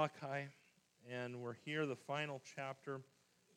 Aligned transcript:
Malachi, 0.00 0.48
and 1.12 1.42
we're 1.42 1.56
here, 1.66 1.84
the 1.84 1.94
final 1.94 2.40
chapter, 2.56 3.02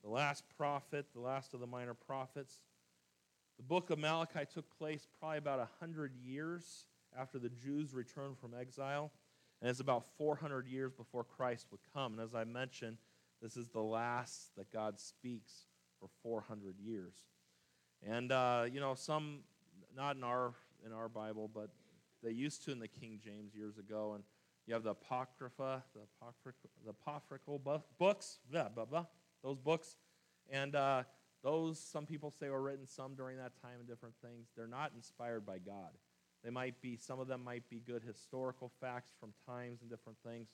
the 0.03 0.09
last 0.09 0.43
prophet, 0.57 1.05
the 1.15 1.21
last 1.21 1.53
of 1.53 1.61
the 1.61 1.67
minor 1.67 1.93
prophets. 1.93 2.63
The 3.55 3.63
book 3.63 3.89
of 3.91 3.97
Malachi 3.97 4.41
took 4.53 4.65
place 4.77 5.07
probably 5.17 5.37
about 5.37 5.59
100 5.59 6.17
years 6.21 6.87
after 7.17 7.39
the 7.39 7.47
Jews 7.47 7.93
returned 7.93 8.37
from 8.37 8.51
exile, 8.59 9.09
and 9.61 9.69
it's 9.69 9.79
about 9.79 10.03
400 10.17 10.67
years 10.67 10.91
before 10.91 11.23
Christ 11.23 11.67
would 11.71 11.79
come. 11.93 12.11
And 12.11 12.21
as 12.21 12.35
I 12.35 12.43
mentioned, 12.43 12.97
this 13.41 13.55
is 13.55 13.69
the 13.69 13.79
last 13.79 14.53
that 14.57 14.69
God 14.69 14.99
speaks 14.99 15.67
for 15.97 16.09
400 16.23 16.77
years. 16.77 17.13
And, 18.05 18.33
uh, 18.33 18.65
you 18.69 18.81
know, 18.81 18.95
some, 18.95 19.43
not 19.95 20.17
in 20.17 20.25
our, 20.25 20.51
in 20.85 20.91
our 20.91 21.07
Bible, 21.07 21.49
but 21.53 21.69
they 22.21 22.31
used 22.31 22.65
to 22.65 22.73
in 22.73 22.79
the 22.79 22.89
King 22.89 23.21
James 23.23 23.55
years 23.55 23.77
ago, 23.77 24.15
and 24.15 24.25
you 24.67 24.73
have 24.73 24.83
the 24.83 24.91
Apocrypha, 24.91 25.83
the, 25.93 26.01
apocryphal, 26.21 26.69
the 26.83 26.91
apocryphal 26.91 27.59
books, 27.99 28.39
blah, 28.49 28.69
blah, 28.69 28.85
blah, 28.85 29.05
those 29.43 29.59
books. 29.59 29.97
And 30.49 30.75
uh, 30.75 31.03
those, 31.43 31.79
some 31.79 32.05
people 32.05 32.31
say, 32.31 32.49
were 32.49 32.61
written 32.61 32.87
some 32.87 33.15
during 33.15 33.37
that 33.37 33.53
time 33.61 33.79
and 33.79 33.87
different 33.87 34.15
things. 34.21 34.47
They're 34.55 34.67
not 34.67 34.91
inspired 34.95 35.45
by 35.45 35.57
God. 35.57 35.91
They 36.43 36.49
might 36.49 36.81
be, 36.81 36.97
some 36.97 37.19
of 37.19 37.27
them 37.27 37.43
might 37.43 37.69
be 37.69 37.79
good 37.79 38.03
historical 38.03 38.71
facts 38.81 39.11
from 39.19 39.33
times 39.47 39.81
and 39.81 39.89
different 39.89 40.17
things. 40.25 40.49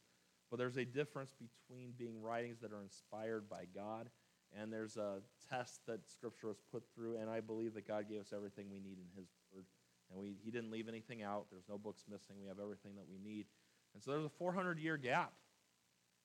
But 0.50 0.58
there's 0.58 0.78
a 0.78 0.86
difference 0.86 1.34
between 1.34 1.94
being 1.98 2.22
writings 2.22 2.60
that 2.62 2.72
are 2.72 2.82
inspired 2.82 3.50
by 3.50 3.66
God 3.76 4.10
and 4.58 4.74
there's 4.74 4.98
a 4.98 5.22
test 5.50 5.82
that 5.88 6.10
Scripture 6.10 6.48
was 6.48 6.58
put 6.72 6.84
through, 6.96 7.18
and 7.18 7.30
I 7.30 7.40
believe 7.40 7.74
that 7.76 7.88
God 7.88 8.10
gave 8.10 8.22
us 8.22 8.34
everything 8.36 8.66
we 8.72 8.80
need 8.80 8.98
in 8.98 9.10
His 9.16 9.28
Word. 9.54 9.66
And 10.10 10.20
we, 10.20 10.36
He 10.44 10.52
didn't 10.52 10.72
leave 10.72 10.88
anything 10.88 11.22
out. 11.22 11.46
There's 11.52 11.70
no 11.70 11.78
books 11.78 12.04
missing. 12.10 12.36
We 12.42 12.48
have 12.48 12.60
everything 12.60 12.96
that 12.96 13.06
we 13.08 13.20
need. 13.20 13.46
And 13.94 14.04
so 14.04 14.12
there's 14.12 14.26
a 14.26 14.30
400 14.30 14.80
year 14.80 14.98
gap. 14.98 15.34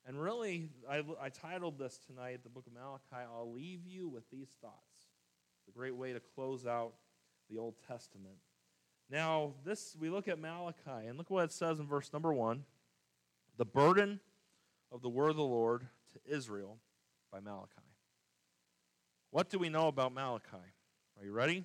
And 0.07 0.21
really, 0.21 0.69
I, 0.89 1.03
I 1.21 1.31
titled 1.31 1.79
this 1.79 1.99
tonight, 2.07 2.41
the 2.43 2.51
book 2.51 2.67
of 2.67 2.75
Malachi, 2.75 3.27
I'll 3.35 3.53
leave 3.53 3.87
you 3.87 4.09
with 4.09 4.29
these 4.31 4.49
thoughts. 4.61 5.09
It's 5.61 5.75
a 5.75 5.79
great 5.79 5.97
way 5.97 6.13
to 6.13 6.21
close 6.21 6.67
out 6.67 6.93
the 7.49 7.59
Old 7.59 7.75
Testament. 7.89 8.37
Now, 9.11 9.55
this 9.65 9.97
we 9.99 10.11
look 10.11 10.29
at 10.29 10.39
Malachi, 10.39 11.07
and 11.07 11.17
look 11.17 11.31
what 11.31 11.45
it 11.45 11.53
says 11.53 11.81
in 11.81 11.87
verse 11.87 12.13
number 12.13 12.33
one 12.33 12.65
the 13.57 13.65
burden 13.65 14.21
of 14.91 15.01
the 15.03 15.09
word 15.09 15.31
of 15.31 15.37
the 15.37 15.43
Lord 15.43 15.87
to 16.13 16.35
Israel 16.35 16.79
by 17.31 17.41
Malachi. 17.41 17.71
What 19.31 19.49
do 19.51 19.59
we 19.59 19.69
know 19.69 19.89
about 19.89 20.13
Malachi? 20.13 20.57
Are 21.19 21.25
you 21.25 21.33
ready? 21.33 21.65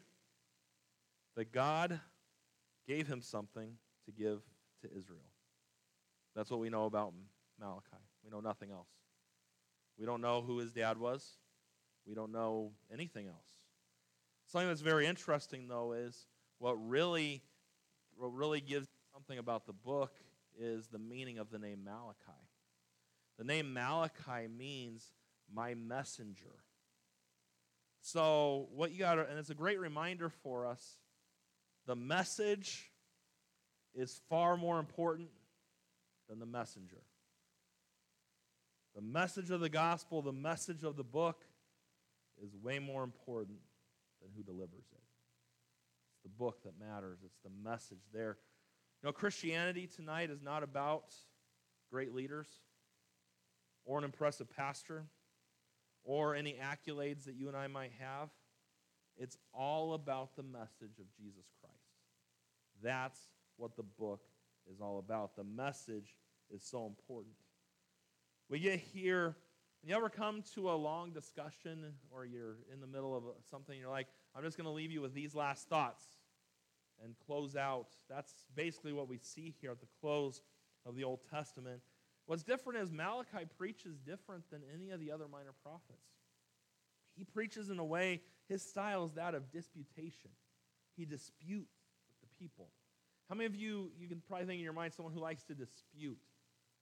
That 1.36 1.52
God 1.52 2.00
gave 2.88 3.08
him 3.08 3.22
something 3.22 3.73
to 4.05 4.11
give 4.11 4.42
to 4.81 4.88
Israel. 4.88 5.25
That's 6.40 6.50
what 6.50 6.62
we 6.62 6.70
know 6.70 6.86
about 6.86 7.12
Malachi. 7.59 8.02
We 8.23 8.30
know 8.32 8.40
nothing 8.40 8.72
else. 8.72 8.88
We 9.98 10.06
don't 10.06 10.22
know 10.22 10.42
who 10.42 10.59
his 10.59 10.72
dad 10.72 10.98
was. 10.98 11.34
We 12.08 12.16
don't 12.16 12.32
know 12.32 12.72
anything 12.94 13.28
else. 13.28 13.50
Something 14.45 14.70
that's 14.70 14.80
very 14.80 15.06
interesting, 15.06 15.67
though, 15.67 15.92
is 15.92 16.28
what 16.58 16.76
really, 16.76 17.44
what 18.16 18.34
really 18.34 18.62
gives 18.62 18.88
something 19.12 19.38
about 19.38 19.66
the 19.66 19.73
book 19.73 20.14
is 20.58 20.88
the 20.88 20.98
meaning 20.98 21.40
of 21.40 21.52
the 21.52 21.60
name 21.60 21.84
Malachi. 21.84 22.40
The 23.38 23.44
name 23.44 23.73
Malachi 23.73 24.48
means 24.48 25.04
my 25.54 25.73
messenger. 25.73 26.64
So, 28.00 28.70
what 28.73 28.94
you 28.94 29.00
got 29.00 29.20
and 29.20 29.38
it's 29.38 29.50
a 29.50 29.56
great 29.56 29.82
reminder 29.82 30.30
for 30.30 30.66
us 30.66 31.00
the 31.86 31.98
message 31.98 32.94
is 33.94 34.22
far 34.30 34.56
more 34.56 34.80
important 34.80 35.28
than 36.30 36.39
the 36.39 36.45
messenger. 36.45 37.02
The 38.95 39.02
message 39.02 39.49
of 39.52 39.59
the 39.59 39.69
gospel, 39.69 40.22
the 40.22 40.31
message 40.31 40.83
of 40.83 40.95
the 40.95 41.03
book, 41.03 41.44
is 42.41 42.55
way 42.55 42.80
more 42.80 43.03
important 43.03 43.59
than 44.21 44.31
who 44.36 44.44
delivers 44.44 44.86
it. 44.91 45.02
It's 46.14 46.23
the 46.23 46.30
book 46.30 46.64
that 46.64 46.73
matters, 46.80 47.20
it's 47.23 47.39
the 47.43 47.70
message 47.70 48.02
there. 48.14 48.37
You 49.02 49.08
know, 49.08 49.14
Christianity 49.14 49.87
tonight 49.87 50.30
is 50.30 50.42
not 50.42 50.64
about 50.64 51.14
great 51.92 52.14
leaders 52.14 52.48
or 53.86 53.98
an 53.98 54.04
impressive 54.04 54.49
pastor 54.55 55.05
or 56.04 56.36
any 56.36 56.58
accolades 56.61 57.25
that 57.25 57.36
you 57.36 57.48
and 57.48 57.58
I 57.58 57.67
might 57.67 57.92
have. 57.99 58.30
It's 59.17 59.37
all 59.54 59.93
about 59.93 60.36
the 60.36 60.43
message 60.43 60.99
of 60.99 61.05
Jesus 61.17 61.45
Christ. 61.61 61.75
That's 62.81 63.20
what 63.58 63.75
the 63.75 63.83
book 63.83 64.21
is 64.71 64.81
all 64.81 64.99
about. 64.99 65.35
The 65.35 65.43
message 65.43 66.15
is 66.53 66.63
so 66.63 66.85
important. 66.85 67.35
We 68.49 68.59
get 68.59 68.80
here, 68.80 69.35
you 69.83 69.95
ever 69.95 70.09
come 70.09 70.43
to 70.55 70.71
a 70.71 70.73
long 70.73 71.11
discussion 71.11 71.93
or 72.11 72.25
you're 72.25 72.57
in 72.73 72.81
the 72.81 72.87
middle 72.87 73.15
of 73.15 73.23
something, 73.49 73.77
you're 73.77 73.89
like, 73.89 74.07
I'm 74.35 74.43
just 74.43 74.57
going 74.57 74.65
to 74.65 74.71
leave 74.71 74.91
you 74.91 75.02
with 75.02 75.13
these 75.13 75.35
last 75.35 75.69
thoughts 75.69 76.03
and 77.03 77.15
close 77.25 77.55
out. 77.55 77.87
That's 78.09 78.33
basically 78.55 78.93
what 78.93 79.07
we 79.07 79.17
see 79.17 79.55
here 79.61 79.71
at 79.71 79.80
the 79.80 79.87
close 80.02 80.41
of 80.86 80.95
the 80.95 81.03
Old 81.03 81.19
Testament. 81.30 81.81
What's 82.25 82.43
different 82.43 82.80
is 82.80 82.91
Malachi 82.91 83.45
preaches 83.57 83.97
different 83.97 84.43
than 84.51 84.61
any 84.73 84.91
of 84.91 84.99
the 84.99 85.11
other 85.11 85.27
minor 85.27 85.53
prophets. 85.63 86.05
He 87.15 87.23
preaches 87.23 87.69
in 87.69 87.80
a 87.80 87.86
way, 87.86 88.21
his 88.47 88.61
style 88.61 89.05
is 89.05 89.13
that 89.13 89.36
of 89.36 89.51
disputation. 89.51 90.31
He 90.95 91.05
disputes 91.05 91.75
with 92.07 92.19
the 92.21 92.27
people. 92.39 92.69
How 93.30 93.36
many 93.36 93.45
of 93.45 93.56
you, 93.56 93.92
you 94.00 94.08
can 94.08 94.22
probably 94.28 94.48
think 94.48 94.58
in 94.58 94.64
your 94.64 94.73
mind 94.73 94.94
someone 94.94 95.14
who 95.14 95.20
likes 95.20 95.44
to 95.44 95.54
dispute? 95.54 96.17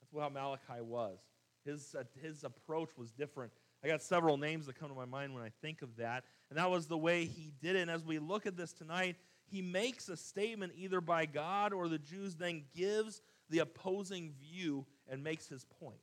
That's 0.00 0.12
what 0.12 0.32
Malachi 0.32 0.80
was. 0.80 1.18
His, 1.66 1.94
uh, 1.94 2.04
his 2.22 2.42
approach 2.42 2.88
was 2.96 3.12
different. 3.12 3.52
I 3.84 3.88
got 3.88 4.02
several 4.02 4.38
names 4.38 4.64
that 4.66 4.78
come 4.78 4.88
to 4.88 4.94
my 4.94 5.04
mind 5.04 5.34
when 5.34 5.42
I 5.42 5.50
think 5.60 5.82
of 5.82 5.96
that. 5.96 6.24
And 6.48 6.58
that 6.58 6.70
was 6.70 6.86
the 6.86 6.96
way 6.96 7.26
he 7.26 7.52
did 7.60 7.76
it. 7.76 7.80
And 7.80 7.90
as 7.90 8.04
we 8.04 8.18
look 8.18 8.46
at 8.46 8.56
this 8.56 8.72
tonight, 8.72 9.16
he 9.50 9.60
makes 9.60 10.08
a 10.08 10.16
statement 10.16 10.72
either 10.76 11.02
by 11.02 11.26
God 11.26 11.74
or 11.74 11.86
the 11.86 11.98
Jews, 11.98 12.34
then 12.34 12.64
gives 12.74 13.20
the 13.50 13.58
opposing 13.58 14.32
view 14.40 14.86
and 15.06 15.22
makes 15.22 15.48
his 15.48 15.64
point. 15.64 16.00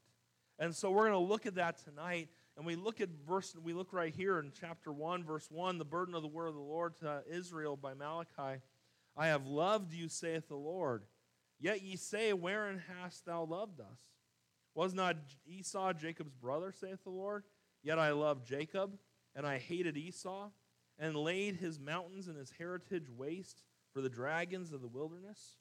And 0.60 0.76
so 0.76 0.92
we're 0.92 1.10
going 1.10 1.20
to 1.20 1.28
look 1.28 1.48
at 1.48 1.56
that 1.56 1.84
tonight. 1.84 2.30
And 2.56 2.66
we 2.66 2.76
look 2.76 3.02
at 3.02 3.10
verse, 3.28 3.56
we 3.62 3.74
look 3.74 3.92
right 3.92 4.14
here 4.14 4.40
in 4.40 4.52
chapter 4.58 4.92
1, 4.92 5.24
verse 5.24 5.48
1, 5.52 5.78
the 5.78 5.86
burden 5.86 6.16
of 6.16 6.22
the 6.22 6.28
word 6.28 6.48
of 6.48 6.54
the 6.54 6.62
Lord 6.62 6.96
to 7.00 7.24
Israel 7.30 7.76
by 7.76 7.94
Malachi. 7.94 8.62
I 9.18 9.28
have 9.28 9.48
loved 9.48 9.94
you, 9.94 10.10
saith 10.10 10.48
the 10.48 10.56
Lord. 10.56 11.04
Yet 11.60 11.82
ye 11.82 11.96
say, 11.96 12.34
Wherein 12.34 12.82
hast 13.00 13.26
thou 13.26 13.44
loved 13.44 13.80
us? 13.80 14.00
Was 14.74 14.94
not 14.94 15.16
Esau 15.48 15.94
Jacob's 15.94 16.34
brother, 16.34 16.74
saith 16.74 17.04
the 17.04 17.10
Lord? 17.10 17.44
Yet 17.82 17.98
I 17.98 18.12
loved 18.12 18.46
Jacob, 18.46 18.98
and 19.36 19.46
I 19.46 19.58
hated 19.58 19.96
Esau, 19.96 20.50
and 21.00 21.16
laid 21.16 21.56
his 21.56 21.80
mountains 21.80 22.28
and 22.28 22.38
his 22.38 22.52
heritage 22.58 23.10
waste 23.10 23.64
for 23.94 24.02
the 24.02 24.10
dragons 24.10 24.74
of 24.74 24.82
the 24.82 24.88
wilderness. 24.88 25.58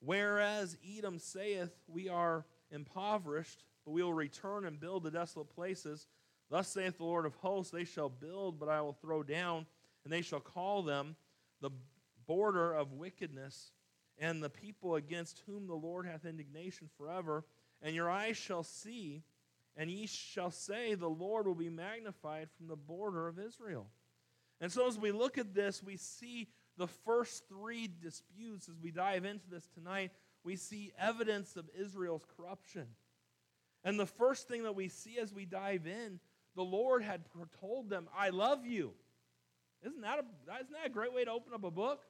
Whereas 0.00 0.76
Edom 0.86 1.18
saith, 1.18 1.70
We 1.86 2.08
are 2.08 2.44
impoverished, 2.70 3.64
but 3.84 3.92
we 3.92 4.02
will 4.02 4.12
return 4.12 4.66
and 4.66 4.78
build 4.78 5.04
the 5.04 5.10
desolate 5.10 5.54
places. 5.54 6.06
Thus 6.50 6.68
saith 6.68 6.98
the 6.98 7.04
Lord 7.04 7.24
of 7.24 7.34
hosts, 7.36 7.72
They 7.72 7.84
shall 7.84 8.10
build, 8.10 8.58
but 8.58 8.68
I 8.68 8.82
will 8.82 8.92
throw 8.92 9.22
down, 9.22 9.66
and 10.04 10.12
they 10.12 10.22
shall 10.22 10.40
call 10.40 10.82
them 10.82 11.16
the 11.60 11.70
border 12.26 12.72
of 12.72 12.92
wickedness, 12.92 13.72
and 14.18 14.42
the 14.42 14.50
people 14.50 14.94
against 14.94 15.42
whom 15.46 15.66
the 15.66 15.74
Lord 15.74 16.06
hath 16.06 16.24
indignation 16.24 16.88
forever. 16.96 17.44
And 17.82 17.94
your 17.94 18.10
eyes 18.10 18.36
shall 18.36 18.62
see, 18.62 19.22
and 19.76 19.90
ye 19.90 20.06
shall 20.06 20.50
say, 20.50 20.94
The 20.94 21.08
Lord 21.08 21.46
will 21.46 21.54
be 21.54 21.68
magnified 21.68 22.48
from 22.56 22.68
the 22.68 22.76
border 22.76 23.28
of 23.28 23.38
Israel. 23.38 23.88
And 24.60 24.72
so, 24.72 24.86
as 24.86 24.98
we 24.98 25.12
look 25.12 25.36
at 25.36 25.54
this, 25.54 25.82
we 25.82 25.96
see 25.96 26.48
the 26.78 26.86
first 26.86 27.48
three 27.48 27.88
disputes, 27.88 28.68
as 28.68 28.78
we 28.82 28.90
dive 28.90 29.24
into 29.24 29.48
this 29.50 29.66
tonight, 29.74 30.12
we 30.44 30.56
see 30.56 30.92
evidence 30.98 31.56
of 31.56 31.68
Israel's 31.78 32.24
corruption. 32.36 32.86
And 33.84 33.98
the 34.00 34.06
first 34.06 34.48
thing 34.48 34.62
that 34.64 34.74
we 34.74 34.88
see 34.88 35.18
as 35.18 35.32
we 35.32 35.44
dive 35.44 35.86
in, 35.86 36.20
the 36.54 36.64
Lord 36.64 37.02
had 37.02 37.22
told 37.60 37.90
them, 37.90 38.08
I 38.16 38.30
love 38.30 38.66
you. 38.66 38.92
Isn't 39.84 40.00
that, 40.00 40.18
a, 40.18 40.54
isn't 40.54 40.72
that 40.72 40.86
a 40.86 40.90
great 40.90 41.12
way 41.12 41.24
to 41.24 41.30
open 41.30 41.52
up 41.54 41.64
a 41.64 41.70
book? 41.70 42.00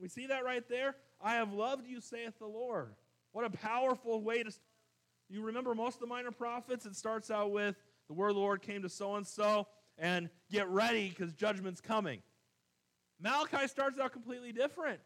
We 0.00 0.08
see 0.08 0.26
that 0.28 0.44
right 0.44 0.66
there. 0.68 0.96
I 1.20 1.34
have 1.34 1.52
loved 1.52 1.86
you, 1.86 2.00
saith 2.00 2.38
the 2.38 2.46
Lord. 2.46 2.94
What 3.32 3.44
a 3.44 3.50
powerful 3.50 4.22
way 4.22 4.42
to. 4.42 4.52
You 5.28 5.42
remember 5.42 5.74
most 5.74 5.94
of 5.94 6.00
the 6.00 6.06
minor 6.06 6.30
prophets? 6.30 6.86
It 6.86 6.96
starts 6.96 7.30
out 7.30 7.52
with, 7.52 7.76
the 8.08 8.14
word 8.14 8.30
of 8.30 8.34
the 8.34 8.40
Lord 8.40 8.62
came 8.62 8.82
to 8.82 8.88
so 8.88 9.14
and 9.14 9.26
so, 9.26 9.68
and 9.98 10.30
get 10.50 10.68
ready 10.68 11.08
because 11.08 11.32
judgment's 11.32 11.80
coming. 11.80 12.22
Malachi 13.20 13.68
starts 13.68 14.00
out 14.00 14.12
completely 14.12 14.52
different. 14.52 15.00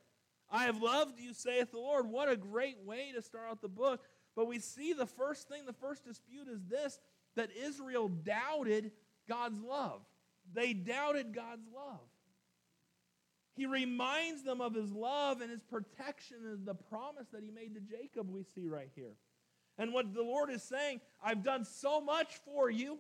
I 0.51 0.65
have 0.65 0.81
loved 0.81 1.19
you, 1.19 1.35
saith 1.35 1.73
the 1.73 1.79
Lord. 1.79 2.07
What 2.07 2.31
a 2.31 2.37
great 2.37 2.79
way 2.85 3.13
to 3.15 3.21
start 3.21 3.47
out 3.51 3.61
the 3.61 3.69
book. 3.69 4.03
But 4.37 4.47
we 4.47 4.61
see 4.61 4.93
the 4.93 5.07
first 5.07 5.49
thing, 5.49 5.67
the 5.67 5.73
first 5.73 6.05
dispute 6.05 6.49
is 6.49 6.61
this 6.69 6.99
that 7.37 7.51
Israel 7.61 8.09
doubted 8.09 8.93
God's 9.29 9.61
love. 9.61 10.03
They 10.53 10.73
doubted 10.73 11.35
God's 11.35 11.67
love. 11.75 12.01
He 13.57 13.67
reminds 13.67 14.43
them 14.43 14.61
of 14.61 14.75
his 14.75 14.93
love 14.93 15.41
and 15.41 15.51
his 15.51 15.63
protection 15.63 16.39
and 16.45 16.67
the 16.67 16.75
promise 16.75 17.27
that 17.33 17.43
he 17.43 17.51
made 17.51 17.75
to 17.75 17.81
Jacob, 17.81 18.29
we 18.29 18.45
see 18.55 18.67
right 18.67 18.91
here. 18.95 19.15
And 19.79 19.93
what 19.93 20.13
the 20.13 20.23
Lord 20.23 20.51
is 20.51 20.63
saying, 20.63 21.01
I've 21.23 21.43
done 21.43 21.65
so 21.65 22.01
much 22.01 22.35
for 22.45 22.69
you, 22.69 22.99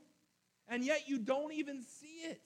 and 0.68 0.84
yet 0.84 1.08
you 1.08 1.18
don't 1.18 1.52
even 1.52 1.82
see 1.82 2.28
it. 2.28 2.40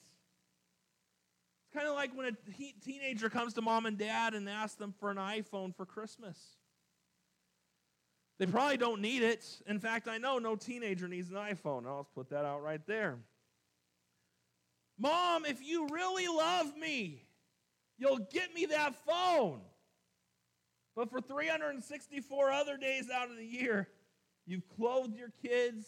It's 1.65 1.75
kind 1.75 1.87
of 1.87 1.95
like 1.95 2.17
when 2.17 2.27
a 2.27 2.83
teenager 2.83 3.29
comes 3.29 3.53
to 3.55 3.63
mom 3.63 3.85
and 3.85 3.99
dad 3.99 4.35
and 4.35 4.49
asks 4.49 4.77
them 4.77 4.95
for 4.99 5.11
an 5.11 5.19
iPhone 5.19 5.75
for 5.75 5.85
Christmas. 5.85 6.39
They 8.39 8.47
probably 8.47 8.77
don't 8.77 9.03
need 9.03 9.23
it. 9.23 9.45
In 9.67 9.81
fact, 9.81 10.09
I 10.09 10.17
know 10.17 10.39
no 10.39 10.57
teenager 10.57 11.09
needs 11.09 11.29
an 11.31 11.37
iPhone. 11.37 11.87
I'll 11.87 12.05
just 12.05 12.15
put 12.15 12.31
that 12.31 12.45
out 12.45 12.63
right 12.63 12.81
there. 12.87 13.19
Mom, 14.99 15.45
if 15.45 15.61
you 15.63 15.89
really 15.89 16.29
love 16.29 16.77
me, 16.77 17.23
you'll 17.99 18.27
get 18.33 18.55
me 18.55 18.67
that 18.67 18.95
phone. 19.07 19.61
But 20.97 21.11
for 21.11 21.21
364 21.21 22.51
other 22.51 22.77
days 22.77 23.09
out 23.15 23.31
of 23.31 23.37
the 23.37 23.45
year, 23.45 23.89
you've 24.47 24.69
clothed 24.77 25.17
your 25.17 25.33
kids, 25.43 25.87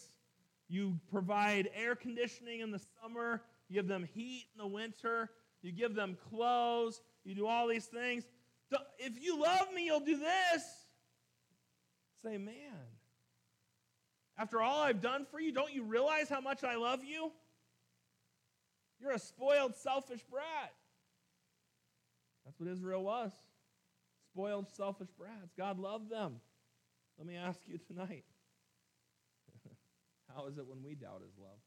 you 0.69 0.99
provide 1.09 1.69
air 1.75 1.95
conditioning 1.95 2.61
in 2.61 2.71
the 2.71 2.79
summer, 3.01 3.41
you 3.67 3.75
give 3.75 3.87
them 3.87 4.07
heat 4.13 4.45
in 4.53 4.59
the 4.59 4.67
winter, 4.67 5.29
you 5.61 5.71
give 5.71 5.95
them 5.95 6.17
clothes, 6.29 7.01
you 7.23 7.35
do 7.35 7.45
all 7.45 7.67
these 7.67 7.85
things. 7.85 8.23
If 8.99 9.21
you 9.21 9.41
love 9.41 9.73
me, 9.73 9.85
you'll 9.85 9.99
do 9.99 10.17
this. 10.17 10.63
Say, 12.23 12.37
man, 12.37 12.55
after 14.37 14.61
all 14.61 14.81
I've 14.81 15.01
done 15.01 15.25
for 15.29 15.39
you, 15.39 15.51
don't 15.51 15.73
you 15.73 15.83
realize 15.83 16.29
how 16.29 16.39
much 16.39 16.63
I 16.63 16.75
love 16.75 17.03
you? 17.03 17.31
You're 18.99 19.11
a 19.11 19.19
spoiled, 19.19 19.75
selfish 19.75 20.21
brat. 20.29 20.73
That's 22.51 22.59
what 22.59 22.69
Israel 22.69 23.03
was. 23.05 23.31
Spoiled, 24.33 24.67
selfish 24.75 25.07
brats. 25.17 25.53
God 25.57 25.79
loved 25.79 26.09
them. 26.09 26.41
Let 27.17 27.25
me 27.25 27.37
ask 27.37 27.61
you 27.65 27.77
tonight 27.77 28.25
how 30.35 30.47
is 30.47 30.57
it 30.57 30.67
when 30.67 30.83
we 30.83 30.95
doubt 30.95 31.21
his 31.25 31.37
love? 31.37 31.59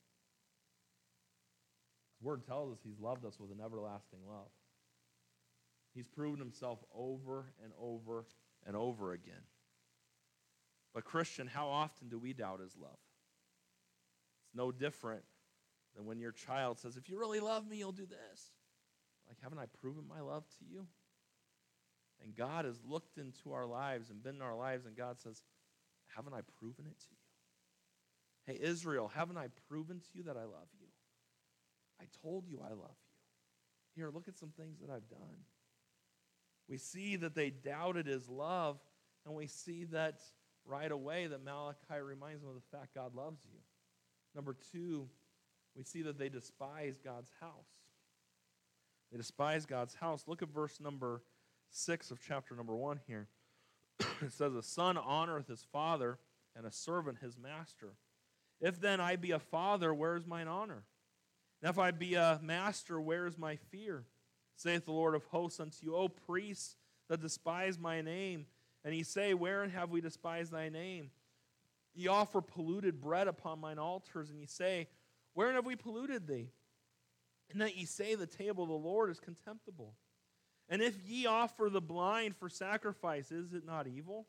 His 2.18 2.22
word 2.22 2.46
tells 2.46 2.70
us 2.70 2.80
he's 2.84 3.00
loved 3.00 3.24
us 3.24 3.40
with 3.40 3.50
an 3.50 3.60
everlasting 3.64 4.18
love. 4.28 4.50
He's 5.94 6.06
proven 6.06 6.38
himself 6.38 6.80
over 6.94 7.46
and 7.62 7.72
over 7.80 8.26
and 8.66 8.76
over 8.76 9.12
again. 9.12 9.42
But, 10.92 11.04
Christian, 11.04 11.46
how 11.46 11.68
often 11.68 12.10
do 12.10 12.18
we 12.18 12.34
doubt 12.34 12.60
his 12.60 12.76
love? 12.76 12.98
It's 14.44 14.54
no 14.54 14.70
different 14.70 15.24
than 15.96 16.04
when 16.04 16.20
your 16.20 16.32
child 16.32 16.78
says, 16.78 16.98
If 16.98 17.08
you 17.08 17.18
really 17.18 17.40
love 17.40 17.66
me, 17.66 17.78
you'll 17.78 17.92
do 17.92 18.06
this. 18.06 18.50
Like, 19.28 19.38
haven't 19.42 19.58
I 19.58 19.66
proven 19.80 20.04
my 20.08 20.20
love 20.20 20.44
to 20.58 20.64
you? 20.70 20.86
And 22.22 22.34
God 22.34 22.64
has 22.64 22.78
looked 22.86 23.18
into 23.18 23.52
our 23.52 23.66
lives 23.66 24.10
and 24.10 24.22
been 24.22 24.36
in 24.36 24.42
our 24.42 24.56
lives, 24.56 24.86
and 24.86 24.96
God 24.96 25.20
says, 25.20 25.42
Haven't 26.14 26.34
I 26.34 26.40
proven 26.58 26.86
it 26.86 26.98
to 26.98 27.06
you? 27.10 27.16
Hey, 28.46 28.58
Israel, 28.62 29.10
haven't 29.14 29.38
I 29.38 29.48
proven 29.68 30.00
to 30.00 30.06
you 30.12 30.22
that 30.24 30.36
I 30.36 30.44
love 30.44 30.68
you? 30.78 30.86
I 32.00 32.04
told 32.22 32.46
you 32.46 32.60
I 32.62 32.70
love 32.70 32.78
you. 32.80 34.02
Here, 34.02 34.10
look 34.10 34.28
at 34.28 34.38
some 34.38 34.52
things 34.56 34.78
that 34.80 34.90
I've 34.90 35.08
done. 35.08 35.44
We 36.68 36.78
see 36.78 37.16
that 37.16 37.34
they 37.34 37.50
doubted 37.50 38.06
his 38.06 38.28
love, 38.28 38.78
and 39.24 39.34
we 39.34 39.46
see 39.46 39.84
that 39.84 40.20
right 40.66 40.90
away 40.90 41.26
that 41.26 41.44
Malachi 41.44 42.00
reminds 42.02 42.40
them 42.40 42.50
of 42.50 42.56
the 42.56 42.76
fact 42.76 42.94
God 42.94 43.14
loves 43.14 43.40
you. 43.44 43.58
Number 44.34 44.56
two, 44.72 45.08
we 45.76 45.84
see 45.84 46.02
that 46.02 46.18
they 46.18 46.28
despise 46.28 46.98
God's 47.04 47.30
house. 47.40 47.68
They 49.14 49.18
despise 49.18 49.64
God's 49.64 49.94
house. 49.94 50.24
Look 50.26 50.42
at 50.42 50.48
verse 50.48 50.80
number 50.80 51.22
6 51.70 52.10
of 52.10 52.18
chapter 52.20 52.56
number 52.56 52.74
1 52.74 52.98
here. 53.06 53.28
it 54.00 54.32
says, 54.32 54.56
A 54.56 54.62
son 54.62 54.96
honoreth 54.96 55.46
his 55.46 55.64
father, 55.72 56.18
and 56.56 56.66
a 56.66 56.72
servant 56.72 57.18
his 57.20 57.38
master. 57.38 57.92
If 58.60 58.80
then 58.80 59.00
I 59.00 59.14
be 59.14 59.30
a 59.30 59.38
father, 59.38 59.94
where 59.94 60.16
is 60.16 60.26
mine 60.26 60.48
honor? 60.48 60.82
And 61.62 61.70
if 61.70 61.78
I 61.78 61.92
be 61.92 62.14
a 62.14 62.40
master, 62.42 63.00
where 63.00 63.28
is 63.28 63.38
my 63.38 63.54
fear? 63.54 64.02
Saith 64.56 64.84
the 64.84 64.90
Lord 64.90 65.14
of 65.14 65.22
hosts 65.26 65.60
unto 65.60 65.76
you, 65.82 65.94
O 65.94 66.08
priests 66.08 66.74
that 67.08 67.22
despise 67.22 67.78
my 67.78 68.00
name. 68.00 68.46
And 68.84 68.96
ye 68.96 69.04
say, 69.04 69.32
Wherein 69.32 69.70
have 69.70 69.90
we 69.90 70.00
despised 70.00 70.50
thy 70.50 70.70
name? 70.70 71.12
Ye 71.94 72.08
offer 72.08 72.40
polluted 72.40 73.00
bread 73.00 73.28
upon 73.28 73.60
mine 73.60 73.78
altars, 73.78 74.30
and 74.30 74.40
ye 74.40 74.46
say, 74.46 74.88
Wherein 75.34 75.54
have 75.54 75.66
we 75.66 75.76
polluted 75.76 76.26
thee? 76.26 76.50
And 77.50 77.60
that 77.60 77.76
ye 77.76 77.84
say, 77.84 78.14
The 78.14 78.26
table 78.26 78.64
of 78.64 78.70
the 78.70 78.74
Lord 78.74 79.10
is 79.10 79.20
contemptible. 79.20 79.94
And 80.68 80.80
if 80.80 80.96
ye 81.06 81.26
offer 81.26 81.68
the 81.70 81.80
blind 81.80 82.36
for 82.36 82.48
sacrifice, 82.48 83.30
is 83.30 83.52
it 83.52 83.66
not 83.66 83.86
evil? 83.86 84.26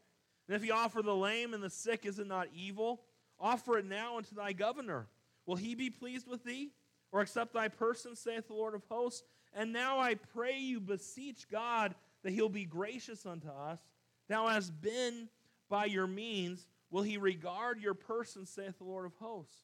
And 0.47 0.55
if 0.55 0.63
ye 0.63 0.71
offer 0.71 1.01
the 1.01 1.15
lame 1.15 1.53
and 1.53 1.63
the 1.63 1.69
sick, 1.69 2.05
is 2.05 2.19
it 2.19 2.27
not 2.27 2.47
evil? 2.53 3.01
Offer 3.39 3.79
it 3.79 3.85
now 3.85 4.17
unto 4.17 4.35
thy 4.35 4.53
governor. 4.53 5.07
Will 5.45 5.55
he 5.55 5.75
be 5.75 5.89
pleased 5.89 6.27
with 6.27 6.43
thee? 6.43 6.71
Or 7.11 7.21
accept 7.21 7.53
thy 7.53 7.69
person, 7.69 8.15
saith 8.15 8.47
the 8.47 8.53
Lord 8.53 8.73
of 8.73 8.83
hosts? 8.89 9.23
And 9.53 9.71
now 9.71 9.99
I 9.99 10.15
pray 10.15 10.57
you, 10.57 10.81
beseech 10.81 11.47
God 11.49 11.95
that 12.23 12.33
he'll 12.33 12.49
be 12.49 12.65
gracious 12.65 13.25
unto 13.25 13.47
us. 13.47 13.79
Thou 14.27 14.47
hast 14.47 14.81
been 14.81 15.29
by 15.69 15.85
your 15.85 16.07
means. 16.07 16.67
Will 16.91 17.03
he 17.03 17.17
regard 17.17 17.79
your 17.79 17.93
person, 17.93 18.45
saith 18.45 18.77
the 18.77 18.83
Lord 18.83 19.05
of 19.05 19.13
hosts? 19.19 19.63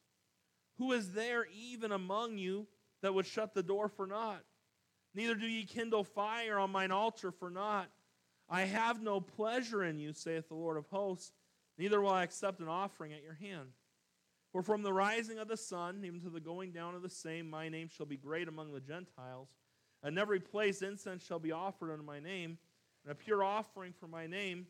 Who 0.78 0.92
is 0.92 1.12
there 1.12 1.46
even 1.54 1.92
among 1.92 2.38
you 2.38 2.66
that 3.02 3.12
would 3.12 3.26
shut 3.26 3.54
the 3.54 3.62
door 3.62 3.88
for 3.88 4.06
naught? 4.06 4.42
Neither 5.14 5.34
do 5.34 5.46
ye 5.46 5.64
kindle 5.64 6.04
fire 6.04 6.58
on 6.58 6.70
mine 6.70 6.90
altar 6.90 7.30
for 7.30 7.50
naught. 7.50 7.90
I 8.48 8.62
have 8.62 9.02
no 9.02 9.20
pleasure 9.20 9.84
in 9.84 9.98
you, 9.98 10.12
saith 10.12 10.48
the 10.48 10.54
Lord 10.54 10.76
of 10.76 10.86
hosts, 10.86 11.32
neither 11.78 12.00
will 12.00 12.10
I 12.10 12.22
accept 12.22 12.60
an 12.60 12.68
offering 12.68 13.12
at 13.12 13.22
your 13.22 13.34
hand. 13.34 13.68
For 14.52 14.62
from 14.62 14.82
the 14.82 14.92
rising 14.92 15.38
of 15.38 15.48
the 15.48 15.56
sun, 15.56 16.02
even 16.04 16.20
to 16.20 16.30
the 16.30 16.40
going 16.40 16.72
down 16.72 16.94
of 16.94 17.02
the 17.02 17.08
same, 17.08 17.48
my 17.48 17.68
name 17.70 17.88
shall 17.88 18.06
be 18.06 18.18
great 18.18 18.48
among 18.48 18.72
the 18.72 18.80
Gentiles. 18.80 19.48
And 20.02 20.18
every 20.18 20.40
place 20.40 20.82
incense 20.82 21.24
shall 21.24 21.38
be 21.38 21.52
offered 21.52 21.90
unto 21.90 22.04
my 22.04 22.20
name, 22.20 22.58
and 23.04 23.12
a 23.12 23.14
pure 23.14 23.42
offering 23.42 23.94
for 23.98 24.08
my 24.08 24.26
name 24.26 24.66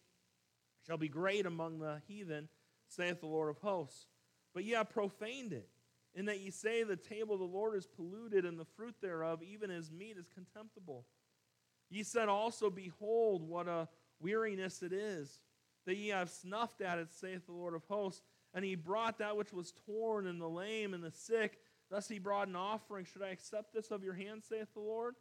shall 0.87 0.99
be 0.99 1.09
great 1.09 1.47
among 1.47 1.79
the 1.79 2.01
heathen, 2.07 2.49
saith 2.89 3.21
the 3.21 3.27
Lord 3.27 3.49
of 3.49 3.59
hosts. 3.59 4.07
But 4.55 4.65
ye 4.65 4.73
have 4.73 4.91
profaned 4.91 5.53
it 5.53 5.69
in 6.15 6.27
that 6.27 6.41
ye 6.41 6.51
say 6.51 6.83
the 6.83 6.97
table 6.97 7.35
of 7.35 7.41
the 7.41 7.47
Lord 7.47 7.77
is 7.77 7.87
polluted, 7.87 8.45
and 8.45 8.59
the 8.59 8.67
fruit 8.77 8.95
thereof, 9.01 9.43
even 9.43 9.71
his 9.71 9.91
meat, 9.91 10.17
is 10.19 10.29
contemptible. 10.29 11.07
Ye 11.91 12.03
said 12.03 12.29
also, 12.29 12.71
Behold, 12.71 13.47
what 13.49 13.69
a 13.69 13.89
weariness 14.21 14.83
it 14.83 14.93
is, 14.93 15.41
that 15.87 15.97
ye 15.97 16.09
have 16.09 16.31
snuffed 16.31 16.81
at 16.81 16.99
it, 16.99 17.09
saith 17.13 17.47
the 17.47 17.53
Lord 17.53 17.75
of 17.75 17.85
hosts. 17.89 18.23
And 18.55 18.65
he 18.65 18.75
brought 18.75 19.19
that 19.19 19.37
which 19.37 19.53
was 19.53 19.73
torn, 19.87 20.27
and 20.27 20.41
the 20.41 20.49
lame, 20.49 20.93
and 20.93 21.03
the 21.03 21.11
sick. 21.11 21.59
Thus 21.91 22.09
he 22.09 22.19
brought 22.19 22.49
an 22.49 22.57
offering. 22.57 23.07
Should 23.07 23.23
I 23.23 23.31
accept 23.31 23.73
this 23.73 23.91
of 23.91 24.05
your 24.05 24.15
hand, 24.15 24.43
saith 24.47 24.73
the 24.75 24.81
Lord? 24.81 25.15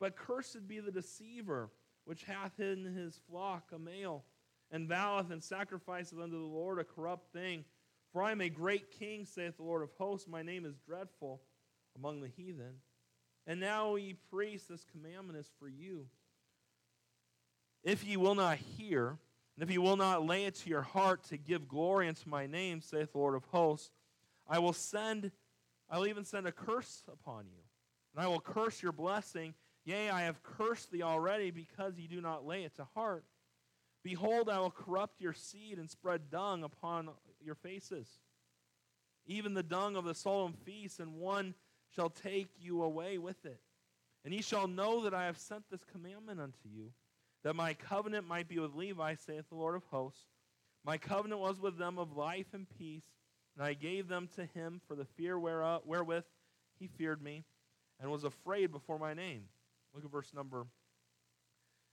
But 0.00 0.16
cursed 0.16 0.66
be 0.66 0.80
the 0.80 0.90
deceiver, 0.90 1.70
which 2.06 2.24
hath 2.24 2.58
in 2.60 2.84
his 2.84 3.20
flock 3.28 3.70
a 3.74 3.78
male, 3.78 4.24
and 4.70 4.88
voweth 4.88 5.30
and 5.30 5.42
sacrificeth 5.42 6.18
unto 6.18 6.38
the 6.38 6.46
Lord 6.46 6.78
a 6.78 6.84
corrupt 6.84 7.32
thing 7.32 7.64
for 8.14 8.22
I 8.22 8.30
am 8.30 8.40
a 8.40 8.48
great 8.48 8.92
king, 8.92 9.26
saith 9.26 9.56
the 9.56 9.64
Lord 9.64 9.82
of 9.82 9.90
hosts. 9.98 10.28
My 10.28 10.42
name 10.42 10.64
is 10.64 10.76
dreadful 10.86 11.42
among 11.96 12.20
the 12.20 12.28
heathen. 12.28 12.76
And 13.44 13.58
now, 13.58 13.96
ye 13.96 14.14
priests, 14.30 14.68
this 14.68 14.86
commandment 14.92 15.36
is 15.36 15.50
for 15.58 15.68
you. 15.68 16.06
If 17.82 18.06
ye 18.06 18.16
will 18.16 18.36
not 18.36 18.56
hear, 18.56 19.18
and 19.56 19.62
if 19.62 19.68
ye 19.68 19.78
will 19.78 19.96
not 19.96 20.24
lay 20.24 20.44
it 20.44 20.54
to 20.54 20.70
your 20.70 20.82
heart 20.82 21.24
to 21.24 21.36
give 21.36 21.66
glory 21.66 22.06
unto 22.06 22.30
my 22.30 22.46
name, 22.46 22.80
saith 22.80 23.10
the 23.12 23.18
Lord 23.18 23.34
of 23.34 23.44
hosts, 23.46 23.90
I 24.48 24.60
will 24.60 24.72
send, 24.72 25.32
I 25.90 25.98
will 25.98 26.06
even 26.06 26.24
send 26.24 26.46
a 26.46 26.52
curse 26.52 27.02
upon 27.12 27.46
you. 27.46 27.62
And 28.14 28.24
I 28.24 28.28
will 28.28 28.40
curse 28.40 28.80
your 28.80 28.92
blessing. 28.92 29.54
Yea, 29.84 30.10
I 30.10 30.22
have 30.22 30.40
cursed 30.44 30.92
thee 30.92 31.02
already 31.02 31.50
because 31.50 31.98
ye 31.98 32.06
do 32.06 32.20
not 32.20 32.46
lay 32.46 32.62
it 32.62 32.76
to 32.76 32.86
heart. 32.94 33.24
Behold, 34.04 34.48
I 34.48 34.60
will 34.60 34.70
corrupt 34.70 35.20
your 35.20 35.32
seed 35.32 35.78
and 35.78 35.90
spread 35.90 36.30
dung 36.30 36.62
upon 36.62 37.08
your 37.44 37.54
faces, 37.54 38.08
even 39.26 39.54
the 39.54 39.62
dung 39.62 39.96
of 39.96 40.04
the 40.04 40.14
solemn 40.14 40.54
feast, 40.64 41.00
and 41.00 41.14
one 41.14 41.54
shall 41.94 42.10
take 42.10 42.48
you 42.58 42.82
away 42.82 43.18
with 43.18 43.44
it. 43.44 43.60
And 44.24 44.32
ye 44.32 44.42
shall 44.42 44.66
know 44.66 45.02
that 45.04 45.14
I 45.14 45.26
have 45.26 45.38
sent 45.38 45.64
this 45.70 45.84
commandment 45.84 46.40
unto 46.40 46.68
you, 46.72 46.92
that 47.42 47.54
my 47.54 47.74
covenant 47.74 48.26
might 48.26 48.48
be 48.48 48.58
with 48.58 48.74
Levi, 48.74 49.14
saith 49.14 49.48
the 49.48 49.56
Lord 49.56 49.76
of 49.76 49.84
hosts. 49.90 50.24
My 50.84 50.98
covenant 50.98 51.40
was 51.40 51.60
with 51.60 51.78
them 51.78 51.98
of 51.98 52.16
life 52.16 52.46
and 52.52 52.66
peace, 52.78 53.04
and 53.56 53.64
I 53.64 53.74
gave 53.74 54.08
them 54.08 54.28
to 54.36 54.46
him 54.46 54.80
for 54.86 54.94
the 54.94 55.04
fear 55.04 55.36
uh, 55.62 55.78
wherewith 55.84 56.24
he 56.78 56.88
feared 56.88 57.22
me, 57.22 57.44
and 58.00 58.10
was 58.10 58.24
afraid 58.24 58.72
before 58.72 58.98
my 58.98 59.14
name. 59.14 59.44
Look 59.94 60.04
at 60.04 60.10
verse 60.10 60.32
number 60.34 60.66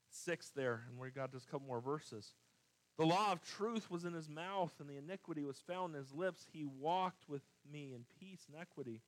six 0.10 0.50
there, 0.50 0.84
and 0.90 1.00
we 1.00 1.10
got 1.10 1.32
just 1.32 1.46
a 1.48 1.50
couple 1.50 1.68
more 1.68 1.82
verses. 1.82 2.34
The 3.02 3.08
law 3.08 3.32
of 3.32 3.42
truth 3.42 3.90
was 3.90 4.06
in 4.06 4.14
his 4.14 4.30
mouth, 4.30 4.72
and 4.80 4.88
the 4.88 5.00
iniquity 5.00 5.44
was 5.44 5.58
found 5.58 5.96
in 5.96 6.00
his 6.00 6.14
lips. 6.14 6.46
He 6.54 6.66
walked 6.66 7.28
with 7.28 7.42
me 7.74 7.96
in 7.96 8.06
peace 8.20 8.46
and 8.48 8.62
equity. 8.62 9.02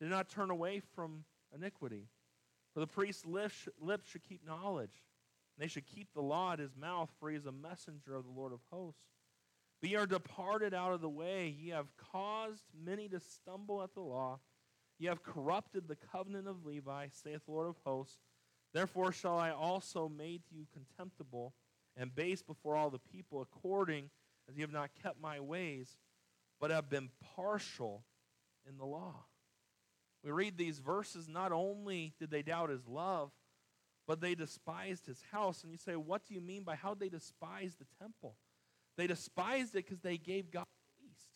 Did 0.00 0.08
not 0.08 0.30
turn 0.30 0.48
away 0.48 0.80
from 0.94 1.24
iniquity. 1.54 2.08
For 2.72 2.80
the 2.80 2.86
priest's 2.86 3.26
lips, 3.26 3.68
should 4.06 4.24
keep 4.26 4.46
knowledge. 4.46 5.04
And 5.54 5.62
they 5.62 5.68
should 5.68 5.84
keep 5.84 6.08
the 6.14 6.22
law 6.22 6.54
at 6.54 6.58
his 6.58 6.74
mouth, 6.74 7.10
for 7.20 7.28
he 7.28 7.36
is 7.36 7.44
a 7.44 7.52
messenger 7.52 8.14
of 8.16 8.24
the 8.24 8.30
Lord 8.30 8.54
of 8.54 8.60
hosts. 8.70 9.02
But 9.82 9.90
ye 9.90 9.96
are 9.96 10.06
departed 10.06 10.72
out 10.72 10.94
of 10.94 11.02
the 11.02 11.10
way. 11.10 11.48
Ye 11.48 11.68
have 11.68 11.94
caused 11.98 12.64
many 12.82 13.10
to 13.10 13.20
stumble 13.20 13.82
at 13.82 13.92
the 13.92 14.00
law. 14.00 14.40
Ye 14.98 15.08
have 15.08 15.22
corrupted 15.22 15.86
the 15.86 15.96
covenant 15.96 16.48
of 16.48 16.64
Levi, 16.64 17.08
saith 17.12 17.44
the 17.44 17.52
Lord 17.52 17.68
of 17.68 17.76
hosts. 17.84 18.16
Therefore 18.72 19.12
shall 19.12 19.38
I 19.38 19.50
also 19.50 20.08
make 20.08 20.44
you 20.50 20.66
contemptible 20.72 21.52
and 21.96 22.14
base 22.14 22.42
before 22.42 22.76
all 22.76 22.90
the 22.90 22.98
people, 22.98 23.40
according 23.40 24.10
as 24.48 24.56
you 24.56 24.62
have 24.62 24.72
not 24.72 24.90
kept 25.02 25.20
my 25.20 25.40
ways, 25.40 25.96
but 26.60 26.70
have 26.70 26.90
been 26.90 27.10
partial 27.36 28.04
in 28.68 28.78
the 28.78 28.84
law. 28.84 29.24
We 30.22 30.30
read 30.30 30.56
these 30.56 30.78
verses, 30.78 31.28
not 31.28 31.52
only 31.52 32.14
did 32.18 32.30
they 32.30 32.42
doubt 32.42 32.70
his 32.70 32.86
love, 32.86 33.30
but 34.06 34.20
they 34.20 34.34
despised 34.34 35.06
his 35.06 35.22
house. 35.32 35.62
And 35.62 35.72
you 35.72 35.78
say, 35.78 35.96
what 35.96 36.26
do 36.26 36.34
you 36.34 36.40
mean 36.40 36.62
by 36.62 36.76
how 36.76 36.94
they 36.94 37.08
despised 37.08 37.78
the 37.78 37.86
temple? 38.00 38.36
They 38.96 39.06
despised 39.06 39.74
it 39.74 39.84
because 39.84 40.00
they 40.00 40.18
gave 40.18 40.50
God 40.50 40.66
the 40.98 41.06
least. 41.06 41.30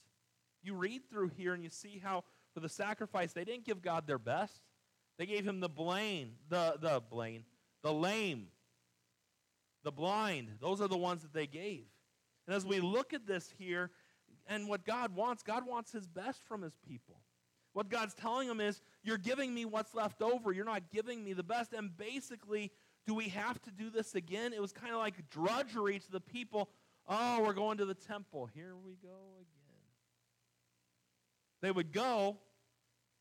You 0.62 0.74
read 0.74 1.02
through 1.10 1.28
here 1.36 1.54
and 1.54 1.62
you 1.62 1.70
see 1.70 2.00
how 2.02 2.24
for 2.54 2.60
the 2.60 2.68
sacrifice 2.68 3.32
they 3.32 3.44
didn't 3.44 3.64
give 3.64 3.82
God 3.82 4.06
their 4.06 4.18
best. 4.18 4.60
They 5.18 5.26
gave 5.26 5.46
him 5.46 5.60
the 5.60 5.68
blame, 5.68 6.34
the 6.48 6.76
the 6.80 7.02
blain, 7.10 7.44
the 7.82 7.92
lame, 7.92 8.48
the 9.88 9.92
blind. 9.92 10.50
Those 10.60 10.82
are 10.82 10.88
the 10.88 10.98
ones 10.98 11.22
that 11.22 11.32
they 11.32 11.46
gave. 11.46 11.86
And 12.46 12.54
as 12.54 12.66
we 12.66 12.78
look 12.78 13.14
at 13.14 13.26
this 13.26 13.52
here 13.58 13.90
and 14.46 14.68
what 14.68 14.84
God 14.84 15.14
wants, 15.14 15.42
God 15.42 15.66
wants 15.66 15.92
his 15.92 16.06
best 16.06 16.42
from 16.46 16.60
his 16.60 16.76
people. 16.86 17.22
What 17.72 17.88
God's 17.88 18.12
telling 18.12 18.48
them 18.48 18.60
is, 18.60 18.82
you're 19.02 19.16
giving 19.16 19.54
me 19.54 19.64
what's 19.64 19.94
left 19.94 20.20
over. 20.20 20.52
You're 20.52 20.66
not 20.66 20.90
giving 20.92 21.24
me 21.24 21.32
the 21.32 21.42
best. 21.42 21.72
And 21.72 21.96
basically, 21.96 22.70
do 23.06 23.14
we 23.14 23.28
have 23.28 23.62
to 23.62 23.70
do 23.70 23.88
this 23.88 24.14
again? 24.14 24.52
It 24.52 24.60
was 24.60 24.72
kind 24.72 24.92
of 24.92 24.98
like 24.98 25.30
drudgery 25.30 25.98
to 26.00 26.10
the 26.10 26.20
people 26.20 26.68
Oh, 27.08 27.42
we're 27.42 27.54
going 27.54 27.78
to 27.78 27.86
the 27.86 27.94
temple. 27.94 28.50
Here 28.54 28.74
we 28.84 28.92
go 29.02 29.08
again. 29.08 29.80
They 31.62 31.70
would 31.70 31.90
go, 31.90 32.36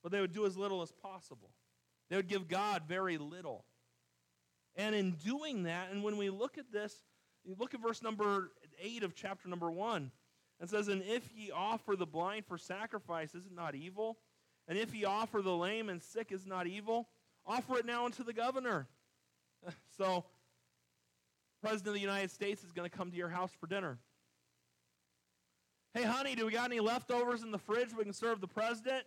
but 0.03 0.11
they 0.11 0.19
would 0.19 0.33
do 0.33 0.45
as 0.45 0.57
little 0.57 0.81
as 0.81 0.91
possible. 0.91 1.51
They 2.09 2.17
would 2.17 2.27
give 2.27 2.49
God 2.49 2.83
very 2.87 3.17
little. 3.17 3.63
And 4.77 4.95
in 4.95 5.13
doing 5.13 5.63
that, 5.63 5.91
and 5.91 6.03
when 6.03 6.17
we 6.17 6.29
look 6.29 6.57
at 6.57 6.71
this, 6.71 6.95
you 7.43 7.55
look 7.59 7.73
at 7.73 7.81
verse 7.81 8.01
number 8.01 8.51
8 8.79 9.03
of 9.03 9.15
chapter 9.15 9.49
number 9.49 9.71
1. 9.71 10.11
It 10.61 10.69
says, 10.69 10.87
And 10.87 11.03
if 11.03 11.23
ye 11.35 11.51
offer 11.51 11.95
the 11.95 12.05
blind 12.05 12.45
for 12.45 12.57
sacrifice, 12.57 13.35
is 13.35 13.45
it 13.45 13.53
not 13.53 13.75
evil? 13.75 14.17
And 14.67 14.77
if 14.77 14.93
ye 14.93 15.05
offer 15.05 15.41
the 15.41 15.55
lame 15.55 15.89
and 15.89 16.01
sick, 16.01 16.31
is 16.31 16.45
not 16.45 16.67
evil? 16.67 17.07
Offer 17.45 17.79
it 17.79 17.85
now 17.85 18.05
unto 18.05 18.23
the 18.23 18.33
governor. 18.33 18.87
so 19.97 20.25
President 21.61 21.87
of 21.87 21.93
the 21.95 22.01
United 22.01 22.31
States 22.31 22.63
is 22.63 22.71
going 22.71 22.89
to 22.89 22.95
come 22.95 23.09
to 23.09 23.17
your 23.17 23.29
house 23.29 23.51
for 23.59 23.67
dinner. 23.67 23.97
Hey, 25.93 26.03
honey, 26.03 26.35
do 26.35 26.45
we 26.45 26.51
got 26.51 26.65
any 26.65 26.79
leftovers 26.79 27.41
in 27.41 27.51
the 27.51 27.57
fridge 27.57 27.89
we 27.97 28.03
can 28.03 28.13
serve 28.13 28.41
the 28.41 28.47
president? 28.47 29.03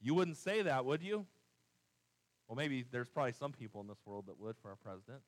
You 0.00 0.14
wouldn't 0.14 0.36
say 0.36 0.62
that, 0.62 0.84
would 0.84 1.02
you? 1.02 1.26
Well, 2.48 2.56
maybe 2.56 2.84
there's 2.90 3.08
probably 3.08 3.32
some 3.32 3.52
people 3.52 3.80
in 3.82 3.86
this 3.86 3.98
world 4.06 4.26
that 4.26 4.40
would 4.40 4.56
for 4.62 4.70
our 4.70 4.76
president. 4.76 5.20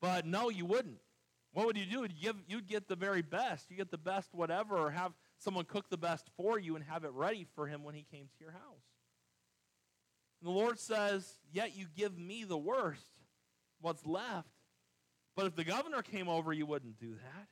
But 0.00 0.26
no, 0.26 0.50
you 0.50 0.66
wouldn't. 0.66 0.98
What 1.52 1.66
would 1.66 1.78
you 1.78 1.86
do? 1.86 2.02
You'd, 2.02 2.20
give, 2.20 2.36
you'd 2.46 2.68
get 2.68 2.88
the 2.88 2.96
very 2.96 3.22
best. 3.22 3.70
You 3.70 3.76
get 3.76 3.90
the 3.90 3.98
best 3.98 4.34
whatever, 4.34 4.76
or 4.76 4.90
have 4.90 5.12
someone 5.38 5.64
cook 5.64 5.88
the 5.88 5.96
best 5.96 6.28
for 6.36 6.58
you 6.58 6.76
and 6.76 6.84
have 6.84 7.04
it 7.04 7.10
ready 7.12 7.46
for 7.54 7.66
him 7.66 7.84
when 7.84 7.94
he 7.94 8.04
came 8.12 8.26
to 8.26 8.44
your 8.44 8.52
house. 8.52 8.84
And 10.40 10.48
the 10.48 10.54
Lord 10.54 10.78
says, 10.78 11.38
Yet 11.50 11.74
you 11.74 11.86
give 11.96 12.18
me 12.18 12.44
the 12.44 12.58
worst 12.58 13.06
what's 13.80 14.04
left. 14.06 14.48
But 15.36 15.46
if 15.46 15.56
the 15.56 15.64
governor 15.64 16.02
came 16.02 16.28
over, 16.28 16.52
you 16.52 16.66
wouldn't 16.66 16.98
do 16.98 17.12
that. 17.14 17.46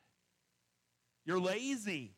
You're 1.25 1.41
lazy. 1.41 2.15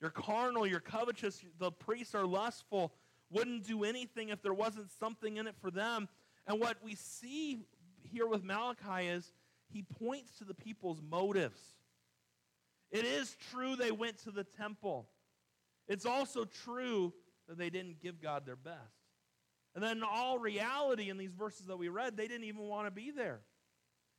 You're 0.00 0.10
carnal. 0.10 0.66
You're 0.66 0.80
covetous. 0.80 1.44
The 1.58 1.72
priests 1.72 2.14
are 2.14 2.26
lustful. 2.26 2.92
Wouldn't 3.32 3.66
do 3.66 3.84
anything 3.84 4.28
if 4.28 4.42
there 4.42 4.54
wasn't 4.54 4.90
something 5.00 5.38
in 5.38 5.46
it 5.46 5.54
for 5.60 5.70
them. 5.70 6.08
And 6.46 6.60
what 6.60 6.76
we 6.84 6.94
see 6.94 7.66
here 8.02 8.26
with 8.26 8.44
Malachi 8.44 9.08
is 9.08 9.32
he 9.68 9.82
points 9.82 10.36
to 10.38 10.44
the 10.44 10.54
people's 10.54 11.00
motives. 11.00 11.60
It 12.90 13.04
is 13.06 13.36
true 13.50 13.74
they 13.74 13.90
went 13.90 14.18
to 14.24 14.30
the 14.30 14.44
temple. 14.44 15.08
It's 15.88 16.04
also 16.04 16.44
true 16.44 17.12
that 17.48 17.56
they 17.58 17.70
didn't 17.70 18.00
give 18.00 18.20
God 18.20 18.44
their 18.44 18.56
best. 18.56 18.76
And 19.74 19.82
then, 19.82 19.98
in 19.98 20.02
all 20.02 20.38
reality, 20.38 21.08
in 21.08 21.16
these 21.16 21.32
verses 21.32 21.66
that 21.66 21.78
we 21.78 21.88
read, 21.88 22.16
they 22.16 22.28
didn't 22.28 22.44
even 22.44 22.68
want 22.68 22.86
to 22.86 22.90
be 22.90 23.10
there. 23.10 23.40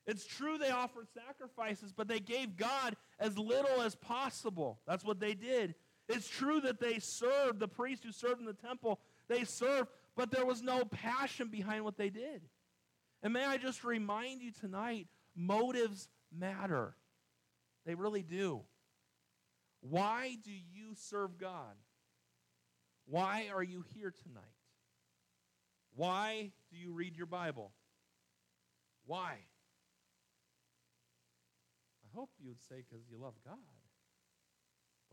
It's 0.06 0.26
true 0.26 0.58
they 0.58 0.72
offered 0.72 1.08
sacrifices, 1.14 1.94
but 1.96 2.08
they 2.08 2.20
gave 2.20 2.58
God 2.58 2.96
as 3.20 3.38
little 3.38 3.82
as 3.82 3.96
possible. 3.96 4.80
That's 4.86 5.06
what 5.06 5.20
they 5.20 5.34
did. 5.34 5.76
It's 6.10 6.28
true 6.28 6.62
that 6.62 6.80
they 6.80 7.00
served, 7.00 7.60
the 7.60 7.68
priests 7.68 8.06
who 8.06 8.12
served 8.12 8.40
in 8.40 8.46
the 8.46 8.54
temple, 8.54 9.00
they 9.28 9.44
served, 9.44 9.90
but 10.16 10.32
there 10.32 10.46
was 10.46 10.62
no 10.62 10.84
passion 10.86 11.48
behind 11.48 11.84
what 11.84 11.98
they 11.98 12.10
did. 12.10 12.42
And 13.22 13.34
may 13.34 13.46
I 13.46 13.58
just 13.58 13.84
remind 13.84 14.42
you 14.42 14.52
tonight 14.52 15.08
motives 15.36 16.10
matter. 16.32 16.96
They 17.86 17.96
really 17.96 18.24
do. 18.24 18.62
Why 19.82 20.38
do 20.44 20.52
you 20.52 20.96
serve 20.96 21.38
God? 21.38 21.76
Why 23.06 23.50
are 23.54 23.64
you 23.64 23.84
here 23.96 24.14
tonight? 24.24 24.44
Why 25.96 26.52
do 26.72 26.78
you 26.78 26.92
read 26.92 27.16
your 27.16 27.28
Bible? 27.28 27.72
Why? 29.06 29.38
I 32.04 32.16
hope 32.16 32.30
you 32.40 32.48
would 32.48 32.62
say 32.62 32.84
because 32.90 33.06
you 33.10 33.18
love 33.18 33.36
God. 33.46 33.58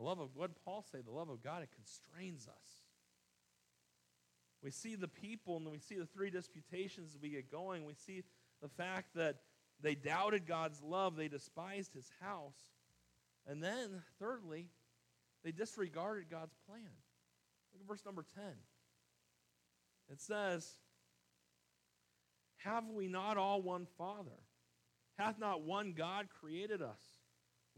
The 0.01 0.07
love 0.07 0.19
of 0.19 0.35
what 0.35 0.51
Paul 0.65 0.83
say, 0.91 1.01
the 1.05 1.11
love 1.11 1.29
of 1.29 1.43
God, 1.43 1.63
it 1.63 1.69
constrains 1.75 2.49
us. 2.49 2.71
We 4.63 4.71
see 4.71 4.95
the 4.95 5.09
people 5.09 5.59
and 5.59 5.71
we 5.71 5.79
see 5.79 5.97
the 5.97 6.07
three 6.07 6.31
disputations 6.31 7.19
we 7.21 7.29
get 7.29 7.53
going. 7.53 7.85
We 7.85 7.93
see 7.93 8.23
the 8.63 8.69
fact 8.69 9.15
that 9.17 9.37
they 9.83 9.95
doubted 9.95 10.47
God's 10.47 10.83
love, 10.83 11.17
they 11.17 11.29
despised 11.29 11.93
his 11.93 12.11
house. 12.19 12.59
And 13.47 13.63
then, 13.63 14.03
thirdly, 14.19 14.69
they 15.45 15.53
disregarded 15.53 16.31
God's 16.31 16.55
plan. 16.67 16.81
Look 17.75 17.83
at 17.83 17.87
verse 17.87 18.05
number 18.07 18.25
10. 18.35 18.45
It 20.11 20.21
says, 20.21 20.67
Have 22.65 22.89
we 22.89 23.07
not 23.07 23.37
all 23.37 23.61
one 23.61 23.87
Father? 23.99 24.31
Hath 25.19 25.39
not 25.39 25.61
one 25.61 25.93
God 25.93 26.29
created 26.41 26.81
us? 26.81 27.20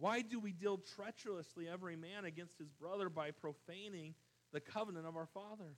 Why 0.02 0.20
do 0.20 0.40
we 0.40 0.50
deal 0.50 0.78
treacherously 0.96 1.68
every 1.68 1.94
man 1.94 2.24
against 2.24 2.58
his 2.58 2.72
brother 2.72 3.08
by 3.08 3.30
profaning 3.30 4.16
the 4.52 4.58
covenant 4.58 5.06
of 5.06 5.14
our 5.14 5.28
fathers? 5.32 5.76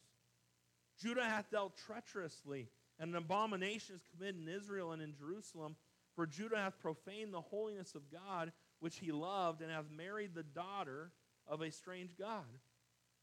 Judah 0.98 1.26
hath 1.26 1.50
dealt 1.50 1.76
treacherously, 1.76 2.70
and 2.98 3.10
an 3.10 3.16
abomination 3.16 3.96
is 3.96 4.08
committed 4.10 4.40
in 4.40 4.48
Israel 4.48 4.92
and 4.92 5.02
in 5.02 5.12
Jerusalem. 5.14 5.76
For 6.16 6.26
Judah 6.26 6.56
hath 6.56 6.78
profaned 6.78 7.34
the 7.34 7.42
holiness 7.42 7.94
of 7.94 8.10
God, 8.10 8.52
which 8.80 8.96
he 8.96 9.12
loved, 9.12 9.60
and 9.60 9.70
hath 9.70 9.90
married 9.94 10.34
the 10.34 10.42
daughter 10.42 11.12
of 11.46 11.60
a 11.60 11.70
strange 11.70 12.16
God. 12.18 12.46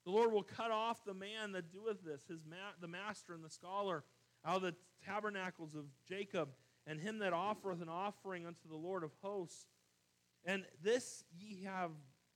The 0.05 0.11
Lord 0.11 0.31
will 0.31 0.43
cut 0.43 0.69
off 0.69 1.03
the 1.03 1.15
man 1.15 1.53
that 1.53 1.73
doeth 1.73 2.03
this, 2.05 2.21
his 2.27 2.45
ma- 2.47 2.77
the 2.79 2.87
master 2.87 3.33
and 3.33 3.43
the 3.43 3.49
scholar, 3.49 4.03
out 4.45 4.57
of 4.57 4.61
the 4.61 4.75
tabernacles 5.03 5.73
of 5.73 5.85
Jacob, 6.07 6.49
and 6.85 6.99
him 6.99 7.17
that 7.19 7.33
offereth 7.33 7.81
an 7.81 7.89
offering 7.89 8.45
unto 8.45 8.69
the 8.69 8.77
Lord 8.77 9.03
of 9.03 9.09
hosts. 9.23 9.65
And 10.45 10.65
this 10.83 11.23
ye 11.37 11.63
have, 11.63 11.91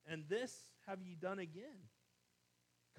and 0.08 0.24
this 0.30 0.54
have 0.88 1.02
ye 1.02 1.16
done 1.16 1.40
again, 1.40 1.90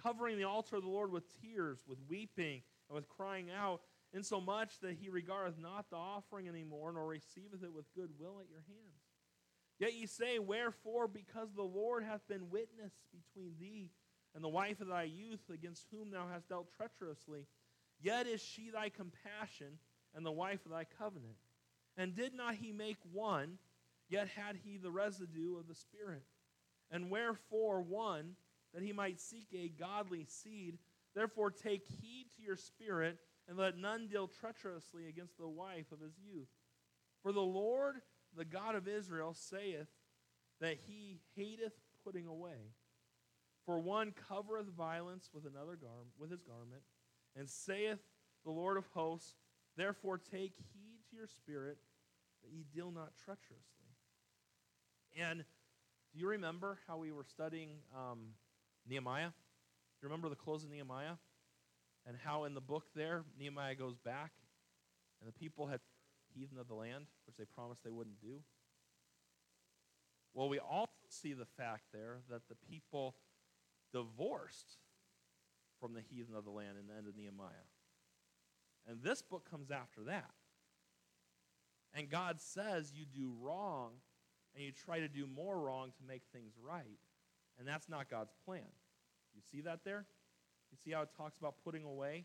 covering 0.03 0.37
the 0.37 0.45
altar 0.45 0.77
of 0.77 0.83
the 0.83 0.89
Lord 0.89 1.13
with 1.13 1.25
tears, 1.41 1.81
with 1.87 1.99
weeping, 2.09 2.63
and 2.89 2.95
with 2.95 3.09
crying 3.09 3.51
out, 3.51 3.81
insomuch 4.13 4.81
that 4.81 4.97
he 5.01 5.09
regardeth 5.09 5.59
not 5.59 5.91
the 5.91 5.97
offering 5.97 6.49
any 6.49 6.65
more, 6.65 6.93
nor 6.93 7.07
receiveth 7.07 7.63
it 7.63 7.73
with 7.73 7.93
good 7.95 8.11
will 8.19 8.41
at 8.41 8.49
your 8.49 8.65
hands. 8.67 9.03
Yet 9.79 9.95
ye 9.95 10.07
say, 10.07 10.39
Wherefore? 10.39 11.07
Because 11.07 11.53
the 11.55 11.63
Lord 11.63 12.03
hath 12.03 12.27
been 12.29 12.51
witness 12.51 12.93
between 13.13 13.55
thee 13.61 13.91
and 14.35 14.43
the 14.43 14.49
wife 14.49 14.81
of 14.81 14.89
thy 14.89 15.05
youth, 15.05 15.41
against 15.53 15.87
whom 15.91 16.11
thou 16.11 16.27
hast 16.31 16.49
dealt 16.49 16.69
treacherously. 16.77 17.47
Yet 18.01 18.27
is 18.27 18.43
she 18.43 18.71
thy 18.71 18.91
compassion, 18.91 19.79
and 20.15 20.25
the 20.25 20.33
wife 20.33 20.65
of 20.65 20.73
thy 20.73 20.85
covenant. 20.85 21.37
And 21.97 22.15
did 22.15 22.35
not 22.35 22.57
he 22.57 22.73
make 22.73 22.99
one, 23.13 23.59
yet 24.09 24.29
had 24.29 24.57
he 24.65 24.77
the 24.77 24.91
residue 24.91 25.59
of 25.59 25.69
the 25.69 25.75
Spirit. 25.75 26.23
And 26.91 27.11
wherefore 27.11 27.83
one, 27.83 28.37
that 28.75 28.83
he 28.83 28.93
might 28.93 29.21
seek 29.21 29.49
a 29.55 29.69
godly 29.69 30.27
seed. 30.29 30.79
Therefore 31.15 31.51
take 31.51 31.87
heed 31.87 32.27
to 32.37 32.43
your 32.43 32.57
spirit, 32.57 33.19
and 33.49 33.57
let 33.57 33.79
none 33.79 34.07
deal 34.07 34.29
treacherously 34.29 35.09
against 35.09 35.39
the 35.39 35.49
wife 35.49 35.91
of 35.93 36.01
his 36.01 36.13
youth. 36.19 36.49
For 37.23 37.33
the 37.33 37.41
Lord, 37.41 37.97
the 38.37 38.45
God 38.45 38.75
of 38.75 38.87
Israel, 38.87 39.33
saith 39.35 39.89
that 40.61 40.77
he 40.87 41.21
hateth 41.35 41.73
putting 42.05 42.27
away. 42.27 42.73
For 43.65 43.81
one 43.81 44.13
covereth 44.29 44.69
violence 44.69 45.31
with 45.33 45.47
another 45.47 45.77
garment, 45.77 46.13
with 46.19 46.31
his 46.31 46.43
garment, 46.43 46.83
and 47.35 47.49
saith 47.49 47.99
the 48.45 48.51
Lord 48.51 48.77
of 48.77 48.87
hosts, 48.93 49.35
Therefore 49.77 50.19
take 50.19 50.55
heed 50.73 50.99
to 51.11 51.17
your 51.17 51.27
spirit 51.27 51.79
that 52.43 52.53
ye 52.53 52.65
deal 52.75 52.91
not 52.91 53.13
treacherously. 53.25 53.86
And 55.17 55.45
Do 56.13 56.21
you 56.21 56.29
remember 56.29 56.79
how 56.87 56.99
we 56.99 57.13
were 57.13 57.25
studying 57.25 57.71
um, 57.95 58.19
Nehemiah? 58.89 59.29
Do 59.29 60.03
you 60.03 60.09
remember 60.09 60.29
the 60.29 60.37
close 60.37 60.65
of 60.65 60.71
Nehemiah? 60.71 61.17
And 62.07 62.17
how 62.23 62.45
in 62.45 62.55
the 62.55 62.61
book 62.61 62.85
there, 62.95 63.25
Nehemiah 63.39 63.75
goes 63.75 63.97
back, 63.99 64.33
and 65.21 65.29
the 65.29 65.33
people 65.33 65.67
had 65.67 65.81
heathen 66.35 66.59
of 66.59 66.69
the 66.69 66.75
land, 66.75 67.07
which 67.27 67.37
they 67.37 67.45
promised 67.45 67.83
they 67.83 67.91
wouldn't 67.91 68.21
do. 68.21 68.41
Well, 70.35 70.49
we 70.49 70.59
also 70.59 70.93
see 71.09 71.33
the 71.33 71.47
fact 71.47 71.85
there 71.93 72.19
that 72.31 72.49
the 72.49 72.55
people 72.55 73.17
divorced 73.93 74.79
from 75.81 75.95
the 75.95 76.03
heathen 76.03 76.35
of 76.35 76.45
the 76.45 76.51
land 76.51 76.77
in 76.79 76.87
the 76.87 76.95
end 76.95 77.09
of 77.09 77.17
Nehemiah. 77.17 77.69
And 78.87 79.03
this 79.03 79.23
book 79.23 79.49
comes 79.51 79.71
after 79.71 80.03
that. 80.05 80.31
And 81.95 82.11
God 82.11 82.41
says 82.41 82.93
you 82.95 83.05
do 83.05 83.35
wrong 83.41 83.93
and 84.57 84.65
you 84.65 84.73
try 84.73 85.01
to 85.01 85.09
do 85.09 85.27
more 85.27 85.59
wrong 85.59 85.93
to 85.99 86.09
make 86.09 86.23
things 86.33 86.55
right. 86.61 86.99
And 87.59 87.69
that's 87.69 87.89
not 87.89 88.11
God's 88.11 88.33
plan. 88.45 88.67
You 89.35 89.43
see 89.53 89.61
that 89.61 89.85
there? 89.85 90.07
You 90.71 90.79
see 90.83 90.93
how 90.93 91.03
it 91.03 91.11
talks 91.17 91.39
about 91.39 91.57
putting 91.63 91.85
away? 91.85 92.25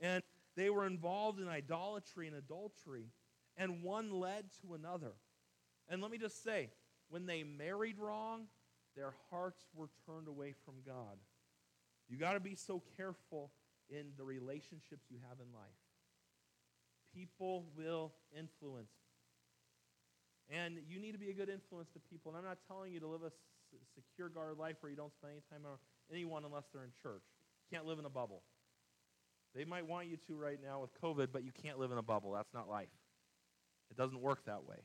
And 0.00 0.22
they 0.56 0.70
were 0.70 0.86
involved 0.86 1.40
in 1.40 1.48
idolatry 1.48 2.28
and 2.28 2.36
adultery, 2.36 3.08
and 3.56 3.82
one 3.82 4.12
led 4.12 4.46
to 4.62 4.74
another. 4.74 5.12
And 5.88 6.00
let 6.00 6.10
me 6.10 6.18
just 6.18 6.42
say, 6.42 6.70
when 7.08 7.26
they 7.26 7.42
married 7.42 7.98
wrong, 7.98 8.46
their 8.96 9.12
hearts 9.30 9.64
were 9.74 9.90
turned 10.06 10.28
away 10.28 10.54
from 10.64 10.74
God. 10.86 11.18
You 12.08 12.16
got 12.16 12.34
to 12.34 12.40
be 12.40 12.54
so 12.54 12.82
careful 12.96 13.50
in 13.88 14.12
the 14.16 14.24
relationships 14.24 15.06
you 15.10 15.18
have 15.28 15.38
in 15.40 15.52
life. 15.52 15.64
People 17.12 17.66
will 17.76 18.12
influence. 18.36 18.92
And 20.50 20.78
you 20.88 21.00
need 21.00 21.12
to 21.12 21.18
be 21.18 21.30
a 21.30 21.34
good 21.34 21.48
influence 21.48 21.88
to 21.94 22.00
people. 22.00 22.30
And 22.32 22.38
I'm 22.38 22.44
not 22.44 22.58
telling 22.68 22.92
you 22.92 23.00
to 23.00 23.06
live 23.06 23.22
a 23.22 23.32
secure 23.94 24.28
guard 24.28 24.58
life 24.58 24.76
where 24.80 24.90
you 24.90 24.96
don't 24.96 25.12
spend 25.12 25.32
any 25.32 25.42
time 25.50 25.66
around 25.66 25.78
anyone 26.12 26.44
unless 26.44 26.64
they're 26.72 26.84
in 26.84 26.92
church. 27.02 27.22
You 27.70 27.76
can't 27.76 27.86
live 27.86 27.98
in 27.98 28.04
a 28.04 28.10
bubble. 28.10 28.42
They 29.54 29.64
might 29.64 29.86
want 29.86 30.08
you 30.08 30.16
to 30.26 30.36
right 30.36 30.58
now 30.62 30.80
with 30.80 31.00
COVID, 31.00 31.28
but 31.32 31.44
you 31.44 31.52
can't 31.62 31.78
live 31.78 31.92
in 31.92 31.98
a 31.98 32.02
bubble. 32.02 32.32
That's 32.32 32.52
not 32.52 32.68
life. 32.68 32.88
It 33.90 33.96
doesn't 33.96 34.20
work 34.20 34.44
that 34.46 34.64
way. 34.66 34.78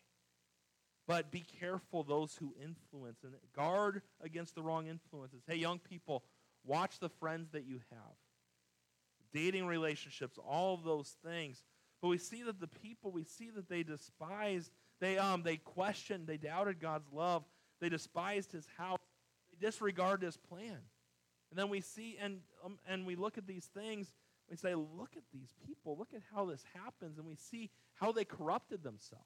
But 1.07 1.31
be 1.31 1.43
careful 1.59 2.03
those 2.03 2.35
who 2.35 2.53
influence 2.63 3.23
and 3.23 3.33
guard 3.55 4.03
against 4.21 4.53
the 4.53 4.61
wrong 4.61 4.85
influences. 4.87 5.41
Hey, 5.47 5.55
young 5.55 5.79
people, 5.79 6.23
watch 6.63 6.99
the 6.99 7.09
friends 7.09 7.49
that 7.51 7.65
you 7.65 7.79
have. 7.89 8.15
Dating 9.33 9.65
relationships, 9.65 10.37
all 10.37 10.75
of 10.75 10.83
those 10.83 11.15
things. 11.25 11.63
But 12.01 12.09
we 12.09 12.19
see 12.19 12.43
that 12.43 12.59
the 12.59 12.67
people, 12.67 13.11
we 13.11 13.23
see 13.23 13.49
that 13.49 13.69
they 13.69 13.81
despised, 13.81 14.71
they 14.99 15.17
um 15.17 15.43
they 15.43 15.57
questioned, 15.57 16.27
they 16.27 16.37
doubted 16.37 16.79
God's 16.79 17.11
love, 17.11 17.43
they 17.79 17.89
despised 17.89 18.51
his 18.51 18.67
house, 18.77 18.99
they 19.51 19.65
disregarded 19.65 20.25
his 20.25 20.37
plan. 20.37 20.77
And 21.51 21.57
then 21.57 21.69
we 21.69 21.81
see 21.81 22.17
and 22.21 22.39
um, 22.63 22.79
and 22.87 23.05
we 23.05 23.15
look 23.15 23.37
at 23.37 23.47
these 23.47 23.65
things, 23.65 24.11
we 24.49 24.55
say, 24.55 24.75
look 24.75 25.11
at 25.15 25.23
these 25.33 25.53
people, 25.65 25.97
look 25.97 26.13
at 26.13 26.21
how 26.33 26.45
this 26.45 26.63
happens, 26.73 27.17
and 27.17 27.27
we 27.27 27.35
see 27.35 27.69
how 27.95 28.11
they 28.11 28.25
corrupted 28.25 28.83
themselves. 28.83 29.25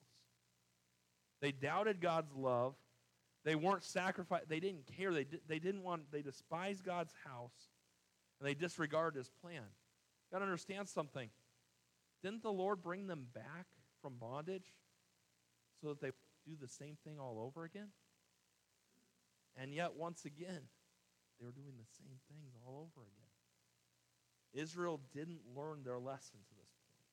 They 1.42 1.52
doubted 1.52 2.00
God's 2.00 2.34
love. 2.36 2.76
They 3.44 3.56
weren't 3.56 3.84
sacrificed. 3.84 4.48
They 4.48 4.62
didn't 4.62 4.88
care. 4.98 5.14
They, 5.14 5.26
di- 5.26 5.42
they 5.48 5.60
didn't 5.60 5.84
want, 5.84 6.04
they 6.12 6.22
despised 6.22 6.86
God's 6.86 7.14
house. 7.26 7.68
And 8.40 8.48
they 8.48 8.54
disregarded 8.54 9.18
his 9.18 9.30
plan. 9.42 9.64
You 9.64 10.32
got 10.32 10.40
to 10.40 10.46
understand 10.46 10.88
something. 10.88 11.30
Didn't 12.24 12.44
the 12.44 12.52
Lord 12.52 12.82
bring 12.82 13.08
them 13.08 13.28
back 13.34 13.68
from 14.02 14.14
bondage 14.20 14.74
so 15.84 15.90
that 15.90 16.00
they 16.00 16.12
do 16.48 16.56
the 16.60 16.68
same 16.68 16.96
thing 17.04 17.20
all 17.20 17.44
over 17.46 17.66
again? 17.66 17.90
And 19.58 19.74
yet, 19.74 19.96
once 19.96 20.24
again, 20.24 20.62
they 21.40 21.46
were 21.46 21.52
doing 21.52 21.74
the 21.78 21.92
same 21.98 22.18
things 22.30 22.54
all 22.66 22.90
over 22.90 23.06
again. 23.06 24.64
Israel 24.64 25.02
didn't 25.14 25.42
learn 25.56 25.84
their 25.84 26.00
lesson 26.00 26.40
to 26.48 26.56
this 26.56 26.72
point. 26.88 27.04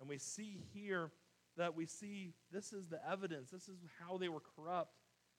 And 0.00 0.08
we 0.08 0.18
see 0.18 0.60
here 0.74 1.10
that 1.56 1.74
we 1.74 1.86
see 1.86 2.34
this 2.52 2.72
is 2.72 2.88
the 2.88 3.00
evidence. 3.08 3.50
This 3.50 3.68
is 3.68 3.78
how 4.00 4.18
they 4.18 4.28
were 4.28 4.42
corrupt. 4.56 4.94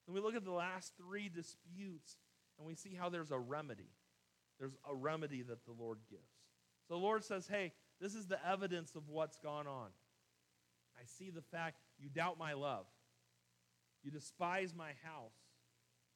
And 0.06 0.14
we 0.14 0.20
look 0.20 0.34
at 0.34 0.44
the 0.44 0.50
last 0.50 0.94
three 0.96 1.28
disputes 1.28 2.16
and 2.58 2.66
we 2.66 2.74
see 2.74 2.94
how 2.98 3.08
there's 3.08 3.30
a 3.30 3.38
remedy. 3.38 3.90
There's 4.58 4.76
a 4.88 4.94
remedy 4.94 5.42
that 5.42 5.64
the 5.66 5.74
Lord 5.78 5.98
gives. 6.10 6.22
So 6.88 6.94
the 6.94 7.00
Lord 7.00 7.24
says, 7.24 7.46
hey, 7.46 7.72
this 8.00 8.14
is 8.14 8.26
the 8.26 8.38
evidence 8.46 8.94
of 8.96 9.08
what's 9.08 9.36
gone 9.36 9.66
on. 9.66 9.88
I 10.98 11.04
see 11.04 11.30
the 11.30 11.42
fact 11.42 11.76
you 11.98 12.08
doubt 12.08 12.38
my 12.38 12.52
love, 12.52 12.86
you 14.02 14.10
despise 14.10 14.74
my 14.74 14.92
house, 15.02 15.34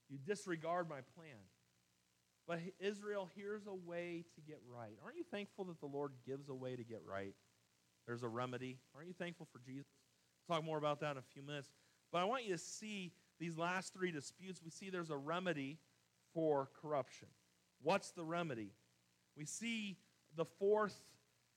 you 0.09 0.19
disregard 0.19 0.89
my 0.89 1.01
plan. 1.17 1.39
But 2.47 2.61
Israel, 2.81 3.29
here's 3.37 3.67
a 3.67 3.75
way 3.75 4.25
to 4.35 4.41
get 4.41 4.61
right. 4.69 4.97
Aren't 5.05 5.17
you 5.17 5.25
thankful 5.31 5.67
that 5.67 5.81
the 5.81 5.87
Lord 5.87 6.13
gives 6.27 6.49
a 6.49 6.55
way 6.55 6.75
to 6.75 6.83
get 6.83 7.03
right? 7.07 7.35
There's 8.07 8.23
a 8.23 8.29
remedy. 8.29 8.79
Aren't 8.95 9.09
you 9.09 9.15
thankful 9.15 9.47
for 9.53 9.61
Jesus? 9.61 9.87
We'll 10.49 10.57
talk 10.57 10.65
more 10.65 10.79
about 10.79 11.01
that 11.01 11.13
in 11.13 11.19
a 11.19 11.23
few 11.33 11.43
minutes. 11.43 11.69
But 12.11 12.19
I 12.19 12.25
want 12.25 12.45
you 12.45 12.53
to 12.53 12.59
see 12.59 13.13
these 13.39 13.57
last 13.57 13.95
three 13.95 14.11
disputes. 14.11 14.61
We 14.65 14.71
see 14.71 14.91
there's 14.91 15.11
a 15.11 15.17
remedy 15.17 15.79
for 16.35 16.71
corruption. 16.83 17.29
What's 17.83 18.11
the 18.11 18.25
remedy? 18.25 18.73
We 19.37 19.45
see 19.45 19.99
the 20.37 20.45
fourth 20.45 20.99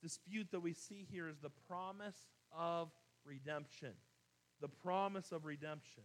dispute 0.01 0.47
that 0.51 0.59
we 0.59 0.73
see 0.73 1.07
here 1.09 1.27
is 1.27 1.39
the 1.39 1.51
promise 1.67 2.27
of 2.55 2.91
redemption. 3.25 3.93
The 4.63 4.69
promise 4.69 5.33
of 5.33 5.43
redemption. 5.43 6.03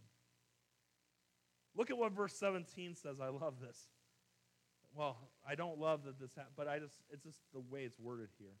Look 1.77 1.89
at 1.89 1.97
what 1.97 2.11
verse 2.11 2.33
17 2.33 2.93
says. 2.93 3.21
I 3.21 3.29
love 3.29 3.53
this. 3.61 3.87
Well, 4.93 5.15
I 5.47 5.55
don't 5.55 5.79
love 5.79 6.03
that 6.03 6.19
this 6.19 6.35
happened, 6.35 6.55
but 6.57 6.67
I 6.67 6.77
just 6.79 6.95
it's 7.09 7.23
just 7.23 7.39
the 7.53 7.61
way 7.61 7.83
it's 7.83 7.97
worded 7.97 8.27
here. 8.37 8.57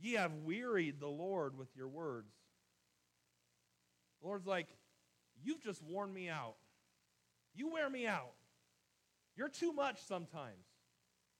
Ye 0.00 0.14
have 0.14 0.32
wearied 0.42 1.00
the 1.00 1.06
Lord 1.06 1.58
with 1.58 1.68
your 1.76 1.88
words. 1.88 2.32
The 4.22 4.28
Lord's 4.28 4.46
like, 4.46 4.68
You've 5.42 5.62
just 5.62 5.82
worn 5.82 6.10
me 6.10 6.30
out. 6.30 6.54
You 7.54 7.70
wear 7.70 7.90
me 7.90 8.06
out. 8.06 8.32
You're 9.36 9.50
too 9.50 9.74
much 9.74 10.02
sometimes. 10.02 10.64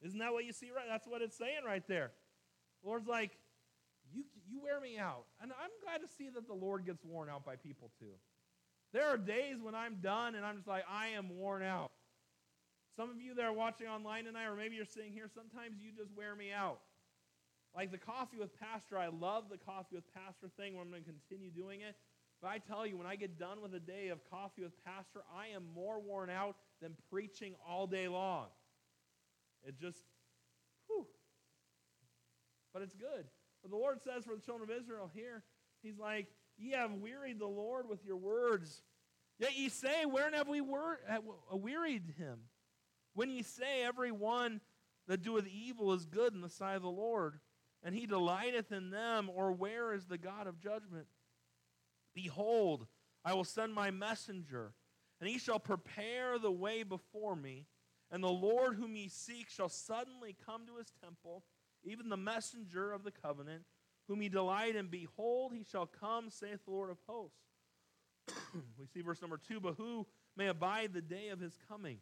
Isn't 0.03 0.19
that 0.19 0.35
what 0.35 0.45
you 0.45 0.53
see 0.53 0.71
right? 0.71 0.85
That's 0.87 1.07
what 1.07 1.23
it's 1.23 1.39
saying 1.39 1.65
right 1.65 1.87
there. 1.89 2.11
The 2.83 2.89
Lord's 2.91 3.09
like, 3.09 3.39
you, 4.15 4.25
you 4.49 4.61
wear 4.63 4.81
me 4.81 4.99
out. 4.99 5.25
And 5.43 5.53
I'm 5.53 5.71
glad 5.83 6.07
to 6.07 6.09
see 6.17 6.31
that 6.31 6.47
the 6.47 6.55
Lord 6.55 6.87
gets 6.87 7.05
worn 7.05 7.29
out 7.29 7.45
by 7.45 7.57
people 7.57 7.91
too. 7.99 8.15
There 8.93 9.07
are 9.07 9.19
days 9.19 9.57
when 9.61 9.75
I'm 9.75 9.97
done 10.01 10.37
and 10.37 10.47
I'm 10.47 10.57
just 10.57 10.69
like, 10.69 10.85
I 10.89 11.09
am 11.09 11.37
worn 11.37 11.63
out. 11.63 11.91
Some 12.97 13.11
of 13.11 13.21
you 13.21 13.35
that 13.35 13.45
are 13.45 13.53
watching 13.53 13.89
online 13.89 14.25
tonight, 14.25 14.47
or 14.47 14.55
maybe 14.55 14.77
you're 14.77 14.85
sitting 14.85 15.13
here, 15.13 15.29
sometimes 15.35 15.83
you 15.83 15.91
just 15.91 16.15
wear 16.17 16.37
me 16.37 16.53
out. 16.53 16.79
Like 17.75 17.91
the 17.91 17.99
coffee 17.99 18.37
with 18.39 18.57
pastor, 18.61 18.97
I 18.97 19.09
love 19.09 19.45
the 19.51 19.59
coffee 19.59 19.97
with 19.97 20.05
pastor 20.15 20.49
thing. 20.57 20.75
Where 20.75 20.83
I'm 20.83 20.91
going 20.91 21.03
to 21.03 21.11
continue 21.11 21.51
doing 21.51 21.81
it. 21.81 21.97
But 22.41 22.49
I 22.49 22.59
tell 22.59 22.87
you, 22.87 22.97
when 22.97 23.07
I 23.07 23.17
get 23.17 23.37
done 23.39 23.61
with 23.63 23.75
a 23.75 23.81
day 23.81 24.09
of 24.09 24.19
coffee 24.31 24.63
with 24.63 24.73
pastor, 24.85 25.23
I 25.35 25.49
am 25.57 25.65
more 25.75 26.01
worn 26.01 26.31
out 26.31 26.57
than 26.81 26.95
preaching 27.11 27.55
all 27.67 27.89
day 27.89 28.07
long. 28.07 28.47
It 29.67 29.77
just, 29.81 29.99
whew. 30.87 31.07
But 32.73 32.83
it's 32.83 32.95
good. 32.95 33.25
But 33.65 33.71
the 33.71 33.79
Lord 33.79 34.03
says 34.03 34.27
for 34.27 34.35
the 34.35 34.43
children 34.43 34.71
of 34.71 34.77
Israel 34.77 35.11
here, 35.15 35.43
He's 35.83 35.99
like, 35.99 36.29
Ye 36.59 36.73
have 36.73 36.93
wearied 36.93 37.39
the 37.39 37.47
Lord 37.47 37.89
with 37.89 38.05
your 38.05 38.19
words. 38.19 38.83
Yet 39.39 39.57
ye 39.59 39.71
say, 39.71 40.05
Wherein 40.05 40.35
have 40.35 40.49
we 40.49 40.61
wor- 40.61 41.01
uh, 41.11 41.57
wearied 41.57 42.15
him? 42.19 42.41
When 43.15 43.31
ye 43.31 43.43
say, 43.43 43.83
Every 43.83 44.13
one 44.13 44.61
that 45.09 45.23
doeth 45.23 45.47
evil 45.47 45.95
is 45.95 46.05
good 46.05 46.35
in 46.35 46.43
the 46.43 46.51
sight 46.51 46.77
of 46.77 46.83
the 46.83 46.91
Lord, 46.91 47.41
and 47.83 47.95
he 47.95 48.07
delighteth 48.07 48.71
in 48.71 48.91
them, 48.91 49.31
or 49.35 49.51
where 49.51 49.95
is 49.95 50.05
the 50.05 50.19
God 50.19 50.47
of 50.47 50.61
judgment? 50.61 51.07
Behold, 52.15 52.87
I 53.25 53.33
will 53.33 53.45
send 53.45 53.73
my 53.73 53.91
messenger, 53.91 54.75
and 55.21 55.29
he 55.29 55.39
shall 55.39 55.59
prepare 55.59 56.39
the 56.39 56.53
way 56.53 56.83
before 56.83 57.35
me. 57.35 57.67
And 58.11 58.23
the 58.23 58.29
Lord 58.29 58.77
whom 58.77 58.95
ye 58.95 59.09
seek 59.09 59.49
shall 59.49 59.71
suddenly 59.71 60.37
come 60.47 60.67
to 60.67 60.77
his 60.77 60.93
temple, 61.03 61.45
even 61.85 62.09
the 62.09 62.17
messenger 62.17 62.93
of 62.93 63.05
the 63.05 63.11
covenant, 63.11 63.63
whom 64.09 64.23
ye 64.23 64.29
delight 64.29 64.77
in. 64.77 64.89
Behold, 64.89 65.53
he 65.55 65.65
shall 65.65 65.87
come, 65.87 66.31
saith 66.31 66.65
the 66.65 66.71
Lord 66.71 66.91
of 66.91 66.99
hosts. 67.07 67.39
we 68.79 68.87
see 68.93 69.03
verse 69.03 69.21
number 69.21 69.39
two, 69.39 69.61
but 69.61 69.75
who 69.77 70.07
may 70.37 70.49
abide 70.49 70.93
the 70.93 71.03
day 71.03 71.29
of 71.29 71.41
his 71.41 71.59
coming? 71.69 71.99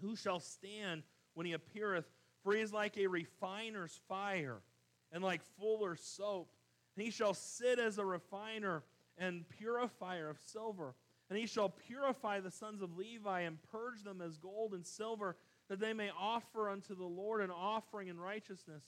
Who 0.00 0.16
shall 0.16 0.40
stand 0.40 1.02
when 1.34 1.46
he 1.46 1.52
appeareth? 1.52 2.06
For 2.42 2.54
he 2.54 2.60
is 2.60 2.72
like 2.72 2.96
a 2.96 3.06
refiner's 3.06 4.00
fire 4.08 4.62
and 5.12 5.22
like 5.22 5.42
fuller's 5.58 6.00
soap. 6.00 6.50
And 6.96 7.04
he 7.04 7.10
shall 7.10 7.34
sit 7.34 7.78
as 7.78 7.98
a 7.98 8.04
refiner 8.04 8.82
and 9.16 9.48
purifier 9.48 10.28
of 10.28 10.38
silver. 10.40 10.94
And 11.30 11.38
he 11.38 11.46
shall 11.46 11.68
purify 11.68 12.40
the 12.40 12.50
sons 12.50 12.82
of 12.82 12.96
Levi 12.96 13.40
and 13.40 13.58
purge 13.70 14.02
them 14.02 14.20
as 14.20 14.36
gold 14.36 14.74
and 14.74 14.86
silver, 14.86 15.36
that 15.68 15.80
they 15.80 15.92
may 15.92 16.10
offer 16.18 16.68
unto 16.68 16.94
the 16.94 17.04
Lord 17.04 17.40
an 17.40 17.50
offering 17.50 18.08
in 18.08 18.20
righteousness. 18.20 18.82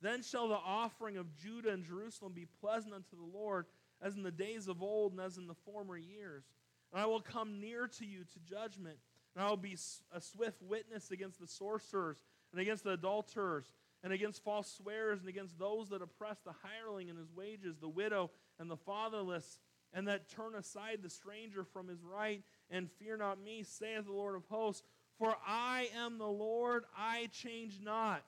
Then 0.00 0.22
shall 0.22 0.48
the 0.48 0.54
offering 0.54 1.16
of 1.16 1.36
Judah 1.36 1.70
and 1.70 1.84
Jerusalem 1.84 2.32
be 2.32 2.46
pleasant 2.60 2.94
unto 2.94 3.16
the 3.16 3.36
Lord, 3.36 3.66
as 4.00 4.14
in 4.14 4.22
the 4.22 4.30
days 4.30 4.68
of 4.68 4.82
old 4.82 5.12
and 5.12 5.20
as 5.20 5.38
in 5.38 5.46
the 5.46 5.54
former 5.54 5.96
years. 5.96 6.44
and 6.92 7.02
I 7.02 7.06
will 7.06 7.20
come 7.20 7.60
near 7.60 7.88
to 7.88 8.06
you 8.06 8.24
to 8.24 8.38
judgment. 8.40 8.98
And 9.34 9.44
I 9.44 9.50
will 9.50 9.56
be 9.56 9.76
a 10.12 10.20
swift 10.20 10.62
witness 10.62 11.10
against 11.10 11.40
the 11.40 11.46
sorcerers, 11.46 12.24
and 12.52 12.60
against 12.60 12.84
the 12.84 12.92
adulterers, 12.92 13.72
and 14.02 14.12
against 14.12 14.42
false 14.42 14.72
swearers, 14.72 15.20
and 15.20 15.28
against 15.28 15.58
those 15.58 15.90
that 15.90 16.02
oppress 16.02 16.38
the 16.44 16.54
hireling 16.62 17.10
and 17.10 17.18
his 17.18 17.30
wages, 17.30 17.76
the 17.78 17.88
widow 17.88 18.30
and 18.58 18.70
the 18.70 18.76
fatherless, 18.76 19.60
and 19.92 20.08
that 20.08 20.28
turn 20.28 20.54
aside 20.54 21.00
the 21.02 21.10
stranger 21.10 21.62
from 21.62 21.88
his 21.88 22.02
right, 22.02 22.42
and 22.70 22.90
fear 22.90 23.16
not 23.16 23.42
me, 23.42 23.62
saith 23.62 24.06
the 24.06 24.12
Lord 24.12 24.34
of 24.34 24.44
hosts. 24.46 24.82
For 25.18 25.34
I 25.46 25.88
am 25.96 26.18
the 26.18 26.26
Lord, 26.26 26.84
I 26.96 27.28
change 27.32 27.80
not. 27.82 28.22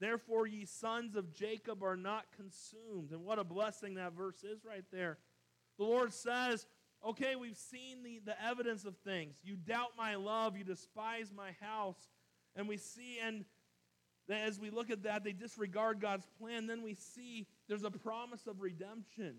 Therefore, 0.00 0.46
ye 0.46 0.64
sons 0.64 1.16
of 1.16 1.32
Jacob 1.32 1.82
are 1.82 1.96
not 1.96 2.26
consumed. 2.36 3.12
And 3.12 3.24
what 3.24 3.38
a 3.38 3.44
blessing 3.44 3.94
that 3.94 4.14
verse 4.14 4.42
is 4.42 4.64
right 4.64 4.84
there. 4.92 5.18
The 5.78 5.84
Lord 5.84 6.12
says, 6.12 6.66
Okay, 7.04 7.34
we've 7.34 7.56
seen 7.56 8.04
the, 8.04 8.20
the 8.24 8.44
evidence 8.44 8.84
of 8.84 8.96
things. 8.98 9.34
You 9.42 9.56
doubt 9.56 9.90
my 9.98 10.14
love, 10.14 10.56
you 10.56 10.62
despise 10.62 11.32
my 11.36 11.50
house. 11.60 12.08
And 12.54 12.68
we 12.68 12.76
see, 12.76 13.18
and 13.24 13.44
as 14.28 14.60
we 14.60 14.70
look 14.70 14.90
at 14.90 15.02
that, 15.02 15.24
they 15.24 15.32
disregard 15.32 16.00
God's 16.00 16.26
plan. 16.38 16.66
Then 16.66 16.82
we 16.82 16.94
see 16.94 17.48
there's 17.68 17.82
a 17.82 17.90
promise 17.90 18.46
of 18.46 18.60
redemption. 18.60 19.36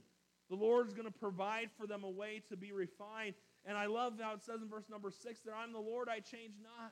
The 0.50 0.56
Lord's 0.56 0.94
going 0.94 1.08
to 1.08 1.20
provide 1.20 1.70
for 1.78 1.88
them 1.88 2.04
a 2.04 2.10
way 2.10 2.42
to 2.50 2.58
be 2.58 2.74
refined. 2.74 3.36
And 3.66 3.78
I 3.78 3.86
love 3.86 4.14
how 4.22 4.34
it 4.34 4.44
says 4.44 4.62
in 4.62 4.70
verse 4.70 4.90
number 4.90 5.10
six 5.10 5.40
that 5.42 5.54
I'm 5.54 5.72
the 5.72 5.80
Lord, 5.80 6.10
I 6.10 6.20
change 6.20 6.54
not. 6.62 6.92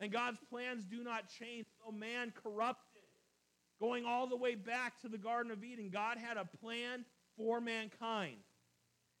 And 0.00 0.12
God's 0.12 0.38
plans 0.50 0.84
do 0.84 1.02
not 1.02 1.28
change. 1.28 1.66
So 1.84 1.90
man 1.90 2.32
corrupted, 2.42 3.02
going 3.80 4.04
all 4.04 4.26
the 4.26 4.36
way 4.36 4.54
back 4.54 5.00
to 5.00 5.08
the 5.08 5.18
Garden 5.18 5.50
of 5.50 5.64
Eden, 5.64 5.90
God 5.92 6.18
had 6.18 6.36
a 6.36 6.44
plan 6.44 7.04
for 7.36 7.60
mankind. 7.60 8.36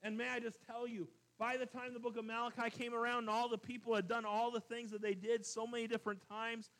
And 0.02 0.16
may 0.16 0.28
I 0.28 0.40
just 0.40 0.58
tell 0.66 0.86
you, 0.86 1.08
by 1.38 1.56
the 1.56 1.66
time 1.66 1.94
the 1.94 2.00
book 2.00 2.16
of 2.16 2.24
Malachi 2.24 2.70
came 2.70 2.94
around 2.94 3.20
and 3.20 3.30
all 3.30 3.48
the 3.48 3.58
people 3.58 3.94
had 3.94 4.08
done 4.08 4.24
all 4.24 4.50
the 4.50 4.60
things 4.60 4.90
that 4.90 5.02
they 5.02 5.14
did 5.14 5.46
so 5.46 5.66
many 5.66 5.86
different 5.86 6.20
times, 6.28 6.70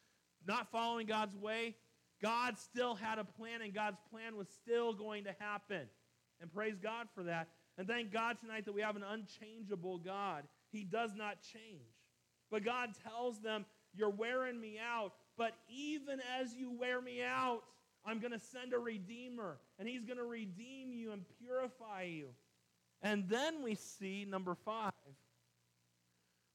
not 0.46 0.70
following 0.70 1.06
God's 1.06 1.36
way, 1.36 1.76
God 2.20 2.58
still 2.58 2.94
had 2.94 3.18
a 3.18 3.24
plan 3.24 3.62
and 3.62 3.72
God's 3.72 3.98
plan 4.10 4.36
was 4.36 4.48
still 4.48 4.92
going 4.92 5.24
to 5.24 5.34
happen. 5.38 5.88
And 6.40 6.52
praise 6.52 6.78
God 6.80 7.06
for 7.14 7.24
that. 7.24 7.48
And 7.78 7.86
thank 7.86 8.12
God 8.12 8.38
tonight 8.40 8.64
that 8.64 8.74
we 8.74 8.82
have 8.82 8.96
an 8.96 9.04
unchangeable 9.08 9.98
God. 9.98 10.42
He 10.72 10.82
does 10.82 11.12
not 11.14 11.36
change. 11.40 11.94
But 12.50 12.64
God 12.64 12.90
tells 13.08 13.40
them, 13.40 13.64
You're 13.94 14.10
wearing 14.10 14.60
me 14.60 14.78
out, 14.78 15.12
but 15.36 15.52
even 15.68 16.20
as 16.40 16.52
you 16.54 16.72
wear 16.72 17.00
me 17.00 17.22
out, 17.22 17.62
I'm 18.04 18.18
going 18.18 18.32
to 18.32 18.40
send 18.40 18.72
a 18.72 18.78
redeemer, 18.78 19.58
and 19.78 19.88
he's 19.88 20.04
going 20.04 20.18
to 20.18 20.24
redeem 20.24 20.92
you 20.92 21.12
and 21.12 21.24
purify 21.38 22.02
you. 22.02 22.28
And 23.02 23.28
then 23.28 23.62
we 23.62 23.74
see, 23.76 24.24
number 24.24 24.56
five, 24.64 24.92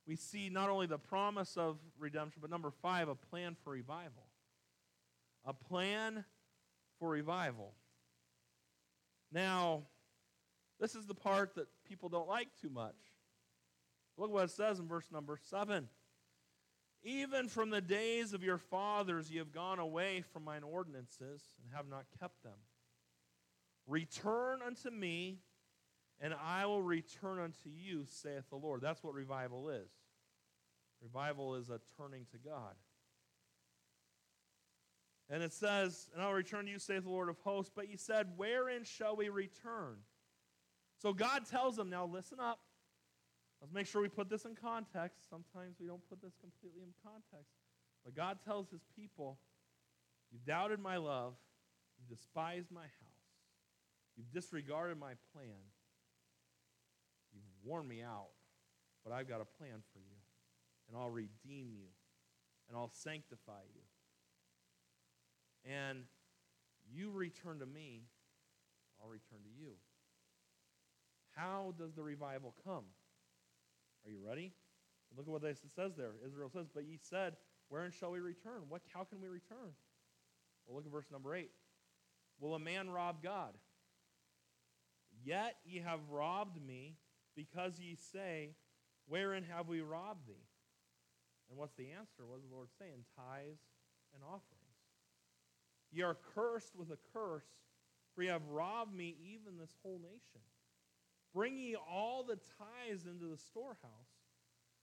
we 0.05 0.15
see 0.17 0.49
not 0.49 0.69
only 0.69 0.87
the 0.87 0.97
promise 0.97 1.55
of 1.55 1.77
redemption, 1.97 2.39
but 2.41 2.49
number 2.49 2.71
five, 2.81 3.07
a 3.07 3.15
plan 3.15 3.55
for 3.63 3.71
revival. 3.71 4.27
A 5.45 5.53
plan 5.53 6.25
for 6.99 7.09
revival. 7.09 7.73
Now, 9.31 9.83
this 10.83 10.95
is 10.95 11.05
the 11.05 11.15
part 11.15 11.55
that 11.55 11.69
people 11.87 12.09
don't 12.09 12.27
like 12.27 12.49
too 12.61 12.69
much. 12.69 12.97
Look 14.17 14.33
what 14.33 14.43
it 14.43 14.51
says 14.51 14.79
in 14.79 14.87
verse 14.89 15.05
number 15.13 15.39
seven. 15.41 15.87
Even 17.03 17.47
from 17.47 17.69
the 17.69 17.79
days 17.79 18.33
of 18.33 18.43
your 18.43 18.57
fathers, 18.57 19.31
you 19.31 19.39
have 19.39 19.53
gone 19.53 19.79
away 19.79 20.25
from 20.33 20.43
mine 20.43 20.63
ordinances 20.63 21.41
and 21.63 21.73
have 21.73 21.87
not 21.87 22.03
kept 22.19 22.43
them. 22.43 22.59
Return 23.87 24.59
unto 24.61 24.89
me 24.89 25.37
and 26.19 26.33
I 26.33 26.65
will 26.65 26.81
return 26.81 27.39
unto 27.39 27.69
you, 27.73 28.03
saith 28.05 28.49
the 28.49 28.57
Lord. 28.57 28.81
That's 28.81 29.01
what 29.01 29.13
revival 29.13 29.69
is. 29.69 29.89
Revival 31.01 31.55
is 31.55 31.69
a 31.69 31.79
turning 31.95 32.25
to 32.31 32.37
God. 32.37 32.75
And 35.29 35.41
it 35.41 35.53
says, 35.53 36.09
And 36.13 36.21
I'll 36.21 36.33
return 36.33 36.65
to 36.65 36.71
you, 36.71 36.79
saith 36.79 37.03
the 37.03 37.09
Lord 37.09 37.29
of 37.29 37.37
hosts. 37.37 37.71
But 37.73 37.85
he 37.85 37.95
said, 37.95 38.33
Wherein 38.35 38.83
shall 38.83 39.15
we 39.15 39.29
return? 39.29 39.99
So 41.03 41.13
God 41.13 41.45
tells 41.45 41.75
them, 41.75 41.91
Now 41.91 42.05
listen 42.05 42.39
up. 42.39 42.59
Let's 43.61 43.73
make 43.73 43.85
sure 43.85 44.01
we 44.01 44.09
put 44.09 44.29
this 44.29 44.45
in 44.45 44.55
context. 44.55 45.29
Sometimes 45.29 45.75
we 45.79 45.85
don't 45.85 46.01
put 46.09 46.21
this 46.21 46.33
completely 46.41 46.81
in 46.81 46.93
context. 47.03 47.53
But 48.03 48.15
God 48.15 48.39
tells 48.43 48.71
his 48.71 48.81
people, 48.97 49.37
You've 50.31 50.45
doubted 50.45 50.79
my 50.79 50.97
love, 50.97 51.35
you've 51.99 52.17
despised 52.17 52.71
my 52.71 52.81
house, 52.81 53.21
you've 54.17 54.31
disregarded 54.31 54.97
my 54.97 55.13
plan 55.31 55.61
You've 57.33 57.43
worn 57.63 57.87
me 57.87 58.01
out, 58.01 58.29
but 59.03 59.11
I've 59.11 59.27
got 59.27 59.41
a 59.41 59.45
plan 59.45 59.81
for 59.91 59.99
you, 59.99 60.15
and 60.87 60.97
I'll 60.97 61.09
redeem 61.09 61.71
you, 61.73 61.89
and 62.67 62.77
I'll 62.77 62.91
sanctify 62.93 63.63
you. 63.73 63.81
And 65.71 66.03
you 66.91 67.09
return 67.09 67.59
to 67.59 67.65
me, 67.65 68.03
I'll 69.01 69.09
return 69.09 69.39
to 69.43 69.49
you. 69.49 69.73
How 71.35 71.73
does 71.77 71.93
the 71.93 72.03
revival 72.03 72.53
come? 72.63 72.83
Are 74.05 74.11
you 74.11 74.19
ready? 74.25 74.53
Look 75.15 75.27
at 75.27 75.31
what 75.31 75.43
it 75.43 75.57
says 75.75 75.93
there. 75.95 76.11
Israel 76.25 76.49
says, 76.49 76.67
But 76.73 76.85
ye 76.85 76.97
said, 77.01 77.35
Wherein 77.69 77.91
shall 77.91 78.11
we 78.11 78.19
return? 78.19 78.63
What, 78.69 78.81
how 78.93 79.03
can 79.03 79.21
we 79.21 79.27
return? 79.27 79.73
Well, 80.65 80.75
look 80.75 80.85
at 80.85 80.91
verse 80.91 81.11
number 81.11 81.35
8. 81.35 81.49
Will 82.39 82.55
a 82.55 82.59
man 82.59 82.89
rob 82.89 83.23
God? 83.23 83.53
Yet 85.23 85.55
ye 85.65 85.79
have 85.79 85.99
robbed 86.09 86.65
me 86.65 86.97
because 87.35 87.79
ye 87.79 87.95
say, 88.11 88.55
Wherein 89.07 89.43
have 89.43 89.67
we 89.67 89.81
robbed 89.81 90.27
thee? 90.27 90.47
And 91.49 91.57
what's 91.57 91.75
the 91.75 91.91
answer? 91.91 92.25
What 92.25 92.37
is 92.37 92.43
the 92.49 92.55
Lord 92.55 92.69
saying? 92.79 93.05
Tithes 93.15 93.61
and 94.13 94.23
offerings. 94.23 94.63
Ye 95.91 96.01
are 96.01 96.17
cursed 96.33 96.75
with 96.75 96.89
a 96.89 96.97
curse, 97.13 97.45
for 98.15 98.23
ye 98.23 98.29
have 98.29 98.47
robbed 98.49 98.95
me, 98.95 99.15
even 99.21 99.57
this 99.57 99.75
whole 99.83 99.99
nation. 100.01 100.41
Bring 101.33 101.57
ye 101.57 101.75
all 101.75 102.23
the 102.23 102.39
tithes 102.57 103.05
into 103.05 103.25
the 103.25 103.37
storehouse, 103.37 104.11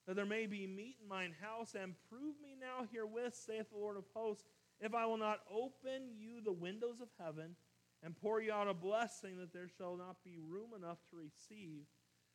that 0.06 0.16
there 0.16 0.26
may 0.26 0.46
be 0.46 0.66
meat 0.66 0.96
in 1.02 1.08
mine 1.08 1.34
house, 1.40 1.74
and 1.80 1.94
prove 2.08 2.34
me 2.42 2.56
now 2.60 2.86
herewith, 2.90 3.34
saith 3.34 3.70
the 3.70 3.78
Lord 3.78 3.96
of 3.96 4.04
hosts, 4.14 4.44
if 4.80 4.94
I 4.94 5.06
will 5.06 5.18
not 5.18 5.40
open 5.52 6.10
you 6.16 6.40
the 6.42 6.52
windows 6.52 7.00
of 7.00 7.08
heaven 7.18 7.54
and 8.02 8.16
pour 8.16 8.40
you 8.40 8.52
out 8.52 8.66
a 8.66 8.74
blessing 8.74 9.36
that 9.38 9.52
there 9.52 9.68
shall 9.68 9.96
not 9.96 10.16
be 10.24 10.38
room 10.38 10.70
enough 10.76 10.98
to 11.10 11.16
receive. 11.16 11.84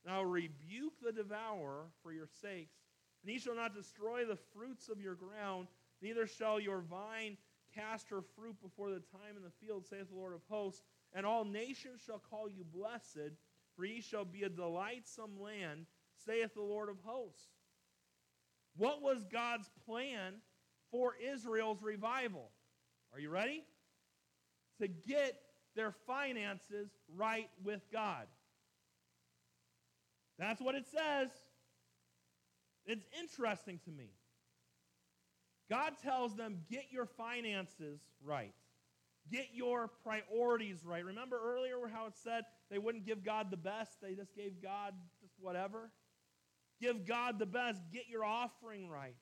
Now 0.06 0.22
rebuke 0.22 0.94
the 1.04 1.12
devourer 1.12 1.88
for 2.04 2.14
your 2.14 2.28
sakes, 2.28 2.78
and 3.24 3.32
he 3.32 3.40
shall 3.40 3.56
not 3.56 3.74
destroy 3.74 4.26
the 4.26 4.38
fruits 4.54 4.88
of 4.90 5.02
your 5.02 5.16
ground, 5.16 5.68
neither 6.02 6.28
shall 6.28 6.60
your 6.60 6.82
vine 6.82 7.38
cast 7.74 8.10
her 8.10 8.22
fruit 8.22 8.56
before 8.62 8.92
the 8.92 9.00
time 9.00 9.36
in 9.36 9.44
the 9.44 9.66
field, 9.66 9.86
saith 9.86 10.10
the 10.10 10.16
Lord 10.16 10.34
of 10.34 10.42
hosts. 10.48 10.84
And 11.14 11.26
all 11.26 11.46
nations 11.46 12.02
shall 12.06 12.20
call 12.20 12.50
you 12.50 12.64
blessed, 12.64 13.32
for 13.76 13.86
ye 13.86 14.02
shall 14.02 14.26
be 14.26 14.44
a 14.44 14.50
delightsome 14.50 15.40
land, 15.40 15.86
saith 16.26 16.54
the 16.54 16.62
Lord 16.62 16.90
of 16.90 16.98
hosts. 17.04 17.48
What 18.78 19.02
was 19.02 19.24
God's 19.32 19.70
plan 19.86 20.36
for 20.92 21.14
Israel's 21.34 21.82
revival? 21.82 22.50
Are 23.14 23.20
you 23.20 23.30
ready? 23.30 23.64
To 24.82 24.88
get 24.88 25.40
their 25.76 25.92
finances 26.06 26.90
right 27.16 27.50
with 27.64 27.82
God. 27.92 28.28
That's 30.38 30.62
what 30.62 30.76
it 30.76 30.86
says. 30.88 31.30
It's 32.86 33.06
interesting 33.20 33.80
to 33.86 33.92
me. 33.92 34.12
God 35.70 35.94
tells 36.04 36.36
them, 36.36 36.60
get 36.70 36.86
your 36.92 37.06
finances 37.06 38.00
right. 38.24 38.54
Get 39.32 39.48
your 39.54 39.90
priorities 40.04 40.86
right. 40.86 41.04
Remember 41.04 41.40
earlier 41.44 41.76
how 41.92 42.06
it 42.06 42.14
said 42.16 42.44
they 42.70 42.78
wouldn't 42.78 43.06
give 43.06 43.24
God 43.24 43.50
the 43.50 43.58
best, 43.58 44.02
they 44.02 44.14
just 44.14 44.36
gave 44.36 44.62
God 44.62 44.94
just 45.22 45.34
whatever? 45.40 45.92
Give 46.82 47.06
God 47.06 47.40
the 47.40 47.46
best. 47.46 47.82
Get 47.92 48.04
your 48.10 48.26
offering 48.26 48.90
right. 48.90 49.16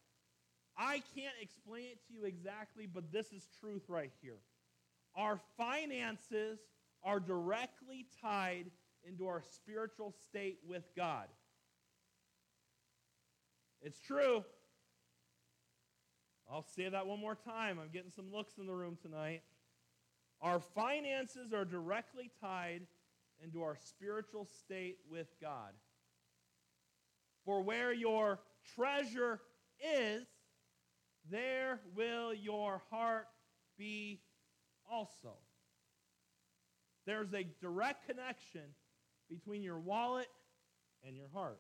I 0.76 1.04
can't 1.16 1.36
explain 1.40 1.86
it 1.92 2.00
to 2.08 2.14
you 2.14 2.24
exactly, 2.26 2.88
but 2.88 3.12
this 3.12 3.32
is 3.32 3.48
truth 3.60 3.84
right 3.88 4.12
here. 4.22 4.40
Our 5.16 5.40
finances 5.58 6.60
are 7.04 7.20
directly 7.20 8.08
tied 8.22 8.72
into 9.08 9.28
our 9.28 9.44
spiritual 9.44 10.14
state 10.28 10.60
with 10.68 10.84
God. 10.96 11.28
It's 13.82 14.00
true. 14.00 14.44
I'll 16.50 16.66
say 16.76 16.90
that 16.90 17.06
one 17.06 17.20
more 17.20 17.36
time. 17.36 17.80
I'm 17.80 17.90
getting 17.92 18.12
some 18.12 18.32
looks 18.32 18.58
in 18.58 18.66
the 18.66 18.74
room 18.74 18.98
tonight. 19.02 19.44
Our 20.44 20.60
finances 20.60 21.54
are 21.54 21.64
directly 21.64 22.30
tied 22.42 22.82
into 23.42 23.64
our 23.64 23.78
spiritual 23.82 24.46
state 24.46 24.98
with 25.10 25.28
God. 25.42 25.72
For 27.46 27.62
where 27.62 27.94
your 27.94 28.42
treasure 28.76 29.40
is, 29.82 30.28
there 31.32 31.80
will 31.96 32.34
your 32.34 32.82
heart 32.92 33.28
be 33.78 34.20
also. 34.92 35.38
There's 37.06 37.34
a 37.34 37.46
direct 37.62 38.06
connection 38.08 38.76
between 39.30 39.64
your 39.64 39.80
wallet 39.80 40.28
and 41.08 41.16
your 41.16 41.30
heart. 41.34 41.60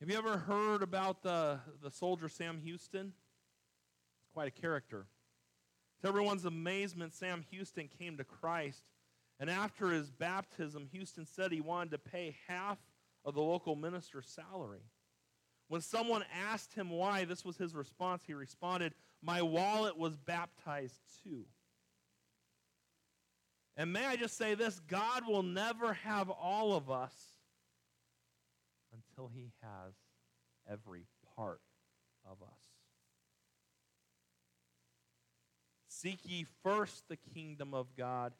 Have 0.00 0.10
you 0.10 0.18
ever 0.18 0.38
heard 0.38 0.82
about 0.82 1.22
the, 1.22 1.60
the 1.80 1.90
soldier 1.92 2.28
Sam 2.28 2.58
Houston? 2.64 3.12
Quite 4.32 4.48
a 4.48 4.60
character. 4.60 5.06
To 6.00 6.08
everyone's 6.08 6.44
amazement, 6.44 7.14
Sam 7.14 7.44
Houston 7.50 7.88
came 7.98 8.16
to 8.16 8.24
Christ. 8.24 8.82
And 9.38 9.50
after 9.50 9.90
his 9.90 10.10
baptism, 10.10 10.88
Houston 10.92 11.26
said 11.26 11.52
he 11.52 11.60
wanted 11.60 11.90
to 11.92 11.98
pay 11.98 12.36
half 12.46 12.78
of 13.24 13.34
the 13.34 13.42
local 13.42 13.76
minister's 13.76 14.28
salary. 14.28 14.82
When 15.68 15.80
someone 15.80 16.24
asked 16.50 16.74
him 16.74 16.90
why, 16.90 17.24
this 17.24 17.44
was 17.44 17.56
his 17.56 17.74
response. 17.74 18.22
He 18.26 18.34
responded, 18.34 18.94
My 19.22 19.42
wallet 19.42 19.96
was 19.96 20.16
baptized 20.16 21.00
too. 21.24 21.44
And 23.76 23.92
may 23.92 24.04
I 24.04 24.16
just 24.16 24.36
say 24.36 24.54
this 24.54 24.80
God 24.80 25.26
will 25.26 25.42
never 25.42 25.94
have 25.94 26.28
all 26.28 26.74
of 26.74 26.90
us 26.90 27.14
until 28.92 29.28
he 29.28 29.52
has 29.62 29.94
every 30.70 31.06
part 31.36 31.60
of 32.30 32.42
us. 32.42 32.61
Seek 36.02 36.18
ye 36.24 36.46
first 36.64 37.08
the 37.08 37.16
kingdom 37.16 37.74
of 37.74 37.86
God 37.96 38.32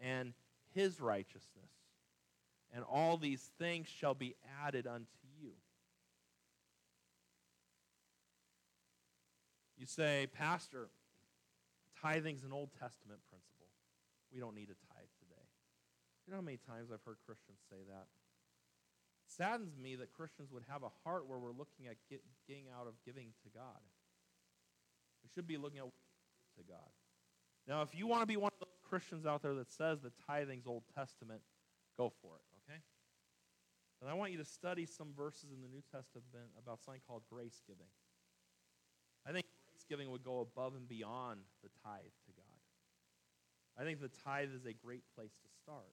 and 0.00 0.32
his 0.74 1.00
righteousness, 1.00 1.70
and 2.72 2.82
all 2.82 3.18
these 3.18 3.50
things 3.58 3.88
shall 3.88 4.14
be 4.14 4.36
added 4.64 4.86
unto 4.86 5.04
you. 5.38 5.50
You 9.76 9.84
say, 9.84 10.28
Pastor, 10.32 10.88
tithing's 12.00 12.42
an 12.42 12.52
Old 12.52 12.70
Testament 12.80 13.20
principle. 13.28 13.68
We 14.32 14.40
don't 14.40 14.54
need 14.54 14.70
a 14.70 14.78
tithe 14.94 15.12
today. 15.18 15.44
You 16.24 16.30
know 16.30 16.38
how 16.38 16.44
many 16.44 16.58
times 16.66 16.88
I've 16.90 17.04
heard 17.04 17.18
Christians 17.26 17.58
say 17.68 17.84
that? 17.88 18.06
It 19.26 19.32
saddens 19.36 19.76
me 19.76 19.94
that 19.96 20.14
Christians 20.14 20.50
would 20.52 20.64
have 20.68 20.84
a 20.84 20.92
heart 21.04 21.28
where 21.28 21.38
we're 21.38 21.52
looking 21.52 21.86
at 21.86 21.96
get, 22.08 22.22
getting 22.48 22.64
out 22.72 22.86
of 22.86 22.94
giving 23.04 23.28
to 23.44 23.50
God. 23.52 23.80
We 25.22 25.28
should 25.34 25.46
be 25.46 25.58
looking 25.58 25.80
at 25.80 25.84
to 26.56 26.62
God. 26.64 26.88
Now, 27.66 27.82
if 27.82 27.94
you 27.94 28.06
want 28.06 28.22
to 28.22 28.26
be 28.26 28.36
one 28.36 28.50
of 28.60 28.66
those 28.66 28.80
Christians 28.88 29.26
out 29.26 29.42
there 29.42 29.54
that 29.54 29.70
says 29.70 30.00
the 30.00 30.12
tithing's 30.26 30.66
Old 30.66 30.82
Testament, 30.94 31.40
go 31.96 32.12
for 32.20 32.36
it, 32.36 32.42
okay? 32.64 32.80
And 34.00 34.10
I 34.10 34.14
want 34.14 34.32
you 34.32 34.38
to 34.38 34.44
study 34.44 34.86
some 34.86 35.08
verses 35.16 35.50
in 35.54 35.60
the 35.60 35.68
New 35.68 35.82
Testament 35.92 36.50
about 36.58 36.82
something 36.82 37.02
called 37.06 37.22
grace 37.30 37.62
giving. 37.66 37.90
I 39.26 39.32
think 39.32 39.46
grace 39.66 39.84
giving 39.88 40.10
would 40.10 40.24
go 40.24 40.40
above 40.40 40.74
and 40.74 40.88
beyond 40.88 41.40
the 41.62 41.68
tithe 41.84 42.00
to 42.26 42.32
God. 42.32 42.44
I 43.78 43.84
think 43.84 44.00
the 44.00 44.10
tithe 44.24 44.50
is 44.54 44.64
a 44.66 44.72
great 44.72 45.02
place 45.14 45.32
to 45.42 45.48
start. 45.62 45.92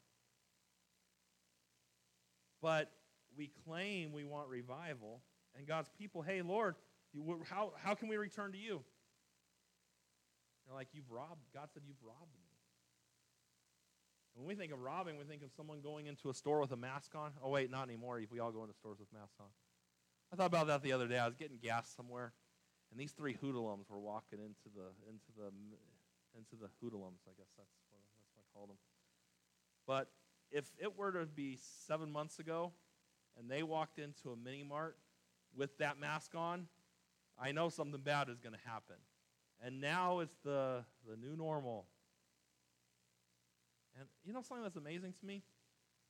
But 2.62 2.92
we 3.38 3.52
claim 3.66 4.14
we 4.14 4.24
want 4.24 4.50
revival, 4.50 5.22
and 5.56 5.68
God's 5.68 5.90
people, 5.98 6.22
hey, 6.22 6.42
Lord, 6.42 6.76
how, 7.50 7.74
how 7.78 7.94
can 7.94 8.08
we 8.08 8.18
return 8.18 8.52
to 8.52 8.58
you? 8.58 8.84
They're 10.68 10.76
like, 10.76 10.90
you've 10.94 11.10
robbed. 11.10 11.48
God 11.54 11.70
said, 11.74 11.84
you've 11.88 12.04
robbed 12.04 12.36
me. 12.36 12.44
And 14.36 14.46
when 14.46 14.56
we 14.56 14.60
think 14.60 14.72
of 14.72 14.80
robbing, 14.80 15.18
we 15.18 15.24
think 15.24 15.42
of 15.42 15.50
someone 15.56 15.82
going 15.82 16.06
into 16.06 16.30
a 16.30 16.34
store 16.34 16.60
with 16.60 16.72
a 16.72 16.78
mask 16.78 17.16
on. 17.16 17.32
Oh, 17.42 17.50
wait, 17.50 17.72
not 17.72 17.88
anymore. 17.88 18.22
We 18.30 18.40
all 18.40 18.52
go 18.52 18.62
into 18.62 18.76
stores 18.76 19.00
with 19.00 19.12
masks 19.14 19.40
on. 19.40 19.48
I 20.32 20.36
thought 20.36 20.48
about 20.48 20.68
that 20.68 20.84
the 20.84 20.92
other 20.92 21.08
day. 21.08 21.18
I 21.18 21.26
was 21.26 21.36
getting 21.36 21.58
gas 21.58 21.92
somewhere, 21.96 22.34
and 22.92 23.00
these 23.00 23.14
three 23.14 23.34
hoodlums 23.34 23.90
were 23.90 24.00
walking 24.00 24.40
into 24.40 24.68
the 24.76 24.92
into 25.08 25.32
the 25.38 25.48
into 26.38 26.56
the 26.62 26.70
hoodlums, 26.82 27.22
I 27.26 27.32
guess 27.38 27.48
that's 27.58 27.72
what, 27.90 28.02
that's 28.14 28.30
what 28.36 28.44
I 28.44 28.46
called 28.54 28.70
them. 28.70 28.78
But 29.88 30.12
if 30.52 30.66
it 30.78 30.98
were 30.98 31.12
to 31.14 31.26
be 31.26 31.58
seven 31.88 32.12
months 32.12 32.40
ago 32.40 32.74
and 33.40 33.50
they 33.50 33.64
walked 33.64 34.00
into 34.00 34.32
a 34.32 34.36
mini 34.36 34.64
mart 34.64 34.98
with 35.56 35.78
that 35.80 36.00
mask 36.00 36.36
on, 36.36 36.68
I 37.40 37.52
know 37.52 37.70
something 37.70 38.02
bad 38.02 38.30
is 38.30 38.40
going 38.40 38.54
to 38.54 38.70
happen. 38.70 38.98
And 39.64 39.82
now 39.82 40.20
it's 40.20 40.36
the, 40.44 40.84
the 41.10 41.18
new 41.18 41.36
normal. 41.36 41.88
And 43.98 44.08
you 44.24 44.34
know 44.34 44.42
something 44.42 44.64
that's 44.64 44.78
amazing 44.78 45.14
to 45.20 45.26
me? 45.26 45.44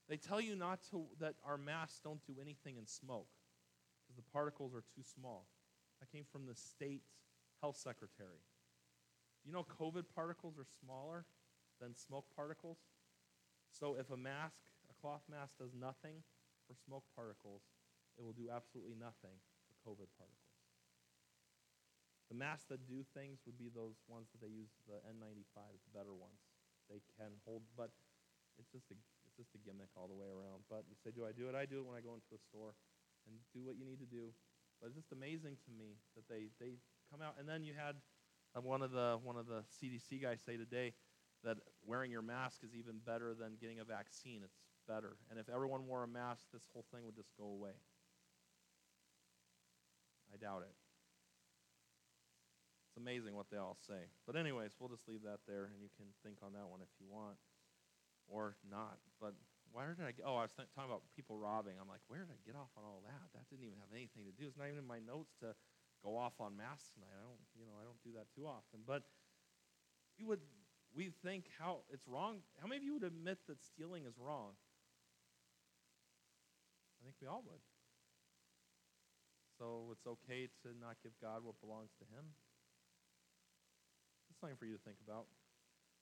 They 0.09 0.17
tell 0.17 0.39
you 0.39 0.55
not 0.55 0.79
to 0.91 1.05
that 1.19 1.35
our 1.45 1.57
masks 1.57 1.99
don't 2.03 2.25
do 2.25 2.35
anything 2.41 2.77
in 2.77 2.85
smoke 2.85 3.27
because 4.03 4.15
the 4.15 4.31
particles 4.31 4.73
are 4.73 4.83
too 4.95 5.03
small. 5.03 5.47
That 5.99 6.11
came 6.11 6.25
from 6.31 6.45
the 6.45 6.55
state 6.55 7.03
health 7.61 7.77
secretary. 7.77 8.43
You 9.45 9.53
know, 9.53 9.65
COVID 9.79 10.03
particles 10.13 10.57
are 10.57 10.67
smaller 10.83 11.25
than 11.81 11.95
smoke 11.95 12.25
particles. 12.35 12.77
So 13.71 13.95
if 13.99 14.11
a 14.11 14.17
mask, 14.17 14.61
a 14.89 15.01
cloth 15.01 15.23
mask, 15.29 15.57
does 15.59 15.73
nothing 15.73 16.23
for 16.67 16.75
smoke 16.85 17.03
particles, 17.15 17.61
it 18.17 18.23
will 18.23 18.33
do 18.33 18.49
absolutely 18.53 18.95
nothing 18.99 19.39
for 19.67 19.91
COVID 19.91 20.11
particles. 20.17 20.46
The 22.27 22.35
masks 22.35 22.67
that 22.67 22.83
do 22.83 23.07
things 23.15 23.39
would 23.47 23.55
be 23.55 23.71
those 23.71 24.03
ones 24.11 24.27
that 24.35 24.43
they 24.43 24.51
use, 24.51 24.67
the 24.83 24.99
N95, 25.07 25.63
the 25.79 25.95
better 25.95 26.11
ones. 26.11 26.43
They 26.91 26.99
can 27.15 27.31
hold, 27.47 27.63
but 27.75 27.91
it's 28.59 28.71
just 28.71 28.91
a 28.91 28.97
it's 29.27 29.35
just 29.35 29.55
a 29.55 29.61
gimmick 29.63 29.91
all 29.95 30.07
the 30.07 30.15
way 30.15 30.27
around. 30.27 30.67
But 30.67 30.87
you 30.87 30.95
say, 30.99 31.11
do 31.11 31.27
I 31.27 31.31
do 31.31 31.47
it? 31.47 31.55
I 31.55 31.67
do 31.67 31.83
it 31.83 31.87
when 31.87 31.95
I 31.95 32.03
go 32.03 32.15
into 32.15 32.31
a 32.35 32.39
store, 32.39 32.75
and 33.27 33.35
do 33.51 33.63
what 33.63 33.75
you 33.75 33.83
need 33.83 33.99
to 33.99 34.09
do. 34.09 34.31
But 34.79 34.91
it's 34.91 34.99
just 34.99 35.11
amazing 35.11 35.59
to 35.67 35.71
me 35.71 35.99
that 36.15 36.27
they 36.27 36.51
they 36.59 36.79
come 37.11 37.23
out, 37.23 37.35
and 37.39 37.47
then 37.47 37.63
you 37.63 37.75
had 37.75 37.99
um, 38.55 38.63
one 38.63 38.81
of 38.81 38.91
the 38.91 39.19
one 39.23 39.35
of 39.35 39.47
the 39.47 39.63
CDC 39.71 40.21
guys 40.21 40.39
say 40.43 40.55
today 40.55 40.95
that 41.43 41.57
wearing 41.85 42.11
your 42.11 42.23
mask 42.23 42.63
is 42.63 42.73
even 42.75 42.99
better 43.05 43.35
than 43.35 43.55
getting 43.59 43.79
a 43.79 43.85
vaccine. 43.85 44.41
It's 44.43 44.59
better. 44.87 45.17
And 45.29 45.39
if 45.39 45.49
everyone 45.49 45.87
wore 45.87 46.03
a 46.03 46.07
mask, 46.07 46.47
this 46.51 46.63
whole 46.73 46.85
thing 46.91 47.05
would 47.05 47.15
just 47.15 47.31
go 47.37 47.45
away. 47.45 47.77
I 50.33 50.37
doubt 50.37 50.63
it. 50.63 50.86
It's 52.97 53.05
amazing 53.05 53.37
what 53.37 53.45
they 53.53 53.61
all 53.61 53.77
say. 53.77 54.09
But 54.25 54.33
anyways, 54.33 54.73
we'll 54.81 54.89
just 54.89 55.05
leave 55.05 55.21
that 55.21 55.45
there, 55.45 55.69
and 55.69 55.77
you 55.77 55.93
can 55.93 56.09
think 56.25 56.41
on 56.41 56.57
that 56.57 56.65
one 56.65 56.81
if 56.81 56.89
you 56.97 57.05
want, 57.05 57.37
or 58.25 58.57
not. 58.65 58.97
But 59.21 59.37
where 59.69 59.93
did 59.93 60.01
I 60.01 60.17
get? 60.17 60.25
Oh, 60.25 60.33
I 60.33 60.49
was 60.49 60.57
th- 60.57 60.65
talking 60.73 60.89
about 60.89 61.05
people 61.13 61.37
robbing. 61.37 61.77
I'm 61.77 61.85
like, 61.85 62.01
where 62.09 62.25
did 62.25 62.33
I 62.33 62.41
get 62.41 62.57
off 62.57 62.73
on 62.73 62.81
all 62.81 63.05
that? 63.05 63.29
That 63.37 63.45
didn't 63.53 63.69
even 63.69 63.77
have 63.85 63.93
anything 63.93 64.25
to 64.25 64.33
do. 64.33 64.49
It's 64.49 64.57
not 64.57 64.73
even 64.73 64.81
in 64.81 64.89
my 64.89 64.97
notes 64.97 65.37
to 65.45 65.53
go 66.01 66.17
off 66.17 66.41
on 66.41 66.57
mass 66.57 66.89
tonight. 66.89 67.13
I 67.13 67.21
don't, 67.21 67.37
you 67.53 67.69
know, 67.69 67.77
I 67.77 67.85
don't 67.85 68.01
do 68.01 68.17
that 68.17 68.33
too 68.33 68.49
often. 68.49 68.81
But 68.81 69.05
we 70.17 70.25
would, 70.25 70.41
we 70.89 71.13
think 71.21 71.53
how 71.53 71.85
it's 71.93 72.09
wrong. 72.09 72.41
How 72.57 72.65
many 72.65 72.81
of 72.81 72.85
you 72.89 72.97
would 72.97 73.05
admit 73.05 73.45
that 73.45 73.61
stealing 73.61 74.09
is 74.09 74.17
wrong? 74.17 74.57
I 76.97 77.05
think 77.05 77.13
we 77.21 77.29
all 77.29 77.45
would. 77.45 77.61
So 79.61 79.93
it's 79.93 80.09
okay 80.09 80.49
to 80.65 80.73
not 80.81 80.97
give 81.05 81.13
God 81.21 81.45
what 81.45 81.61
belongs 81.61 81.93
to 82.01 82.05
Him. 82.09 82.33
That's 84.37 84.53
something 84.53 84.61
for 84.61 84.69
you 84.69 84.77
to 84.77 84.85
think 84.85 85.01
about. 85.01 85.25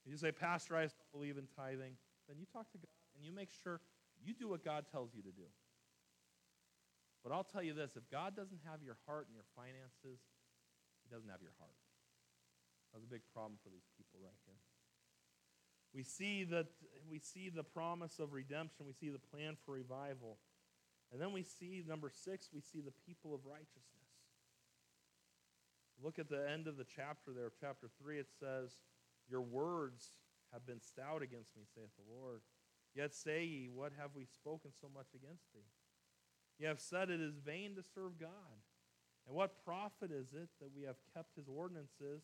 If 0.03 0.11
you 0.11 0.19
say, 0.19 0.35
Pastor, 0.35 0.75
I 0.75 0.91
don't 0.91 1.11
believe 1.15 1.39
in 1.39 1.47
tithing, 1.55 1.95
then 2.27 2.35
you 2.35 2.43
talk 2.51 2.67
to 2.75 2.77
God 2.77 2.91
and 3.15 3.23
you 3.23 3.31
make 3.31 3.47
sure 3.63 3.79
you 4.19 4.35
do 4.35 4.51
what 4.51 4.59
God 4.59 4.83
tells 4.91 5.15
you 5.15 5.23
to 5.23 5.31
do. 5.31 5.47
But 7.23 7.31
I'll 7.31 7.47
tell 7.47 7.63
you 7.63 7.71
this 7.71 7.95
if 7.95 8.03
God 8.11 8.35
doesn't 8.35 8.59
have 8.67 8.83
your 8.83 8.99
heart 9.07 9.31
and 9.31 9.33
your 9.39 9.47
finances, 9.55 10.19
He 10.99 11.07
doesn't 11.07 11.31
have 11.31 11.39
your 11.39 11.55
heart. 11.63 11.79
That's 12.91 13.07
a 13.07 13.07
big 13.07 13.23
problem 13.31 13.55
for 13.63 13.71
these 13.71 13.87
people 13.95 14.19
right 14.19 14.35
here. 14.43 14.59
We 15.95 16.03
see 16.03 16.43
that 16.51 16.67
we 17.07 17.23
see 17.23 17.47
the 17.47 17.63
promise 17.63 18.19
of 18.19 18.35
redemption, 18.35 18.83
we 18.83 18.91
see 18.91 19.07
the 19.07 19.23
plan 19.31 19.55
for 19.63 19.79
revival. 19.79 20.43
And 21.13 21.21
then 21.21 21.31
we 21.31 21.43
see 21.43 21.85
number 21.87 22.11
6, 22.11 22.49
we 22.51 22.59
see 22.59 22.83
the 22.83 22.91
people 23.07 23.31
of 23.31 23.47
righteousness. 23.47 23.94
Look 26.01 26.19
at 26.19 26.29
the 26.29 26.49
end 26.49 26.67
of 26.67 26.77
the 26.77 26.85
chapter 26.85 27.31
there, 27.31 27.51
chapter 27.59 27.89
3 28.01 28.19
it 28.19 28.29
says, 28.39 28.79
"Your 29.29 29.41
words 29.41 30.11
have 30.51 30.65
been 30.65 30.81
stout 30.81 31.21
against 31.21 31.55
me," 31.55 31.63
saith 31.73 31.95
the 31.95 32.13
Lord. 32.13 32.41
Yet 32.95 33.13
say 33.13 33.43
ye, 33.43 33.69
what 33.69 33.91
have 33.93 34.15
we 34.15 34.25
spoken 34.25 34.71
so 34.71 34.87
much 34.87 35.13
against 35.13 35.51
thee? 35.53 35.67
You 36.57 36.67
have 36.67 36.79
said 36.79 37.09
it 37.09 37.19
is 37.19 37.35
vain 37.35 37.75
to 37.75 37.83
serve 37.83 38.17
God. 38.17 38.63
And 39.27 39.35
what 39.35 39.63
profit 39.65 40.11
is 40.11 40.33
it 40.33 40.49
that 40.61 40.73
we 40.73 40.83
have 40.83 40.95
kept 41.13 41.35
his 41.35 41.47
ordinances 41.49 42.23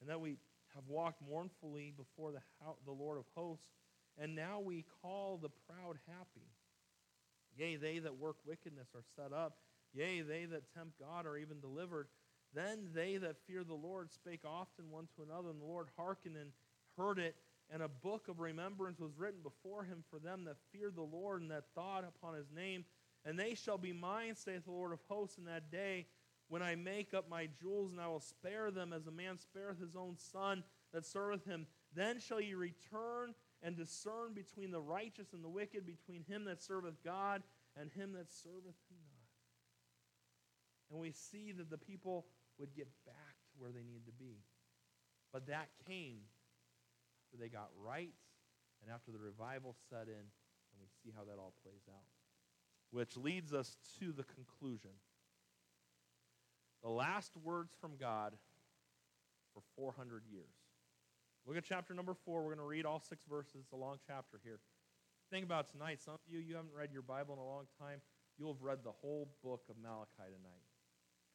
and 0.00 0.08
that 0.08 0.20
we 0.20 0.38
have 0.74 0.86
walked 0.88 1.20
mournfully 1.20 1.92
before 1.94 2.32
the, 2.32 2.40
the 2.86 2.92
Lord 2.92 3.18
of 3.18 3.24
hosts? 3.34 3.68
And 4.16 4.34
now 4.34 4.60
we 4.60 4.86
call 5.02 5.36
the 5.36 5.50
proud 5.68 5.98
happy. 6.06 6.48
Yea, 7.56 7.76
they 7.76 7.98
that 7.98 8.16
work 8.16 8.36
wickedness 8.46 8.88
are 8.94 9.04
set 9.16 9.36
up. 9.36 9.58
Yea, 9.92 10.22
they 10.22 10.46
that 10.46 10.72
tempt 10.74 10.98
God 10.98 11.26
are 11.26 11.36
even 11.36 11.60
delivered. 11.60 12.08
Then 12.56 12.88
they 12.94 13.18
that 13.18 13.36
fear 13.46 13.62
the 13.62 13.74
Lord 13.74 14.10
spake 14.10 14.40
often 14.46 14.90
one 14.90 15.08
to 15.14 15.22
another, 15.22 15.50
and 15.50 15.60
the 15.60 15.66
Lord 15.66 15.88
hearkened 15.96 16.36
and 16.36 16.52
heard 16.96 17.18
it. 17.18 17.36
And 17.70 17.82
a 17.82 17.88
book 17.88 18.28
of 18.28 18.40
remembrance 18.40 18.98
was 18.98 19.18
written 19.18 19.40
before 19.42 19.84
him 19.84 20.02
for 20.08 20.18
them 20.18 20.44
that 20.44 20.56
feared 20.72 20.96
the 20.96 21.02
Lord 21.02 21.42
and 21.42 21.50
that 21.50 21.64
thought 21.74 22.04
upon 22.04 22.34
his 22.34 22.50
name. 22.50 22.86
And 23.26 23.38
they 23.38 23.54
shall 23.54 23.76
be 23.76 23.92
mine, 23.92 24.36
saith 24.36 24.64
the 24.64 24.70
Lord 24.70 24.92
of 24.92 25.00
hosts, 25.06 25.36
in 25.36 25.44
that 25.44 25.70
day 25.70 26.06
when 26.48 26.62
I 26.62 26.76
make 26.76 27.12
up 27.12 27.28
my 27.28 27.48
jewels, 27.60 27.90
and 27.90 28.00
I 28.00 28.06
will 28.08 28.20
spare 28.20 28.70
them 28.70 28.92
as 28.92 29.06
a 29.06 29.10
man 29.10 29.36
spareth 29.36 29.80
his 29.80 29.96
own 29.96 30.16
son 30.16 30.64
that 30.94 31.04
serveth 31.04 31.44
him. 31.44 31.66
Then 31.94 32.20
shall 32.20 32.40
ye 32.40 32.54
return 32.54 33.34
and 33.62 33.76
discern 33.76 34.32
between 34.32 34.70
the 34.70 34.80
righteous 34.80 35.32
and 35.32 35.44
the 35.44 35.48
wicked, 35.48 35.84
between 35.84 36.24
him 36.24 36.44
that 36.44 36.62
serveth 36.62 37.02
God 37.04 37.42
and 37.78 37.90
him 37.90 38.12
that 38.12 38.30
serveth 38.30 38.78
him 38.88 39.02
not. 39.12 39.26
And 40.90 41.00
we 41.00 41.10
see 41.10 41.52
that 41.52 41.68
the 41.68 41.78
people 41.78 42.26
would 42.58 42.74
get 42.74 42.88
back 43.04 43.36
to 43.52 43.54
where 43.58 43.70
they 43.70 43.82
needed 43.82 44.06
to 44.06 44.12
be. 44.12 44.42
But 45.32 45.46
that 45.46 45.68
came 45.86 46.20
after 47.26 47.36
they 47.42 47.48
got 47.48 47.68
right 47.76 48.14
and 48.82 48.92
after 48.92 49.10
the 49.10 49.18
revival 49.18 49.74
set 49.90 50.08
in, 50.08 50.24
and 50.24 50.78
we 50.80 50.88
see 51.02 51.12
how 51.16 51.24
that 51.24 51.38
all 51.38 51.52
plays 51.62 51.82
out. 51.88 52.06
Which 52.90 53.16
leads 53.16 53.52
us 53.52 53.76
to 54.00 54.12
the 54.12 54.24
conclusion. 54.24 54.90
The 56.82 56.88
last 56.90 57.32
words 57.42 57.72
from 57.80 57.96
God 57.98 58.32
for 59.52 59.62
400 59.76 60.22
years. 60.30 60.54
Look 61.46 61.56
at 61.56 61.64
chapter 61.64 61.94
number 61.94 62.14
four. 62.14 62.42
We're 62.42 62.54
going 62.54 62.58
to 62.58 62.64
read 62.64 62.86
all 62.86 63.00
six 63.00 63.24
verses. 63.28 63.62
It's 63.62 63.72
a 63.72 63.76
long 63.76 63.96
chapter 64.06 64.40
here. 64.42 64.58
Think 65.30 65.44
about 65.44 65.70
tonight. 65.70 66.00
Some 66.02 66.14
of 66.14 66.20
you, 66.28 66.38
you 66.38 66.54
haven't 66.54 66.74
read 66.76 66.90
your 66.92 67.02
Bible 67.02 67.34
in 67.34 67.40
a 67.40 67.46
long 67.46 67.66
time. 67.80 68.00
You'll 68.38 68.54
have 68.54 68.62
read 68.62 68.78
the 68.84 68.92
whole 68.92 69.28
book 69.42 69.62
of 69.70 69.76
Malachi 69.80 70.26
tonight. 70.26 70.65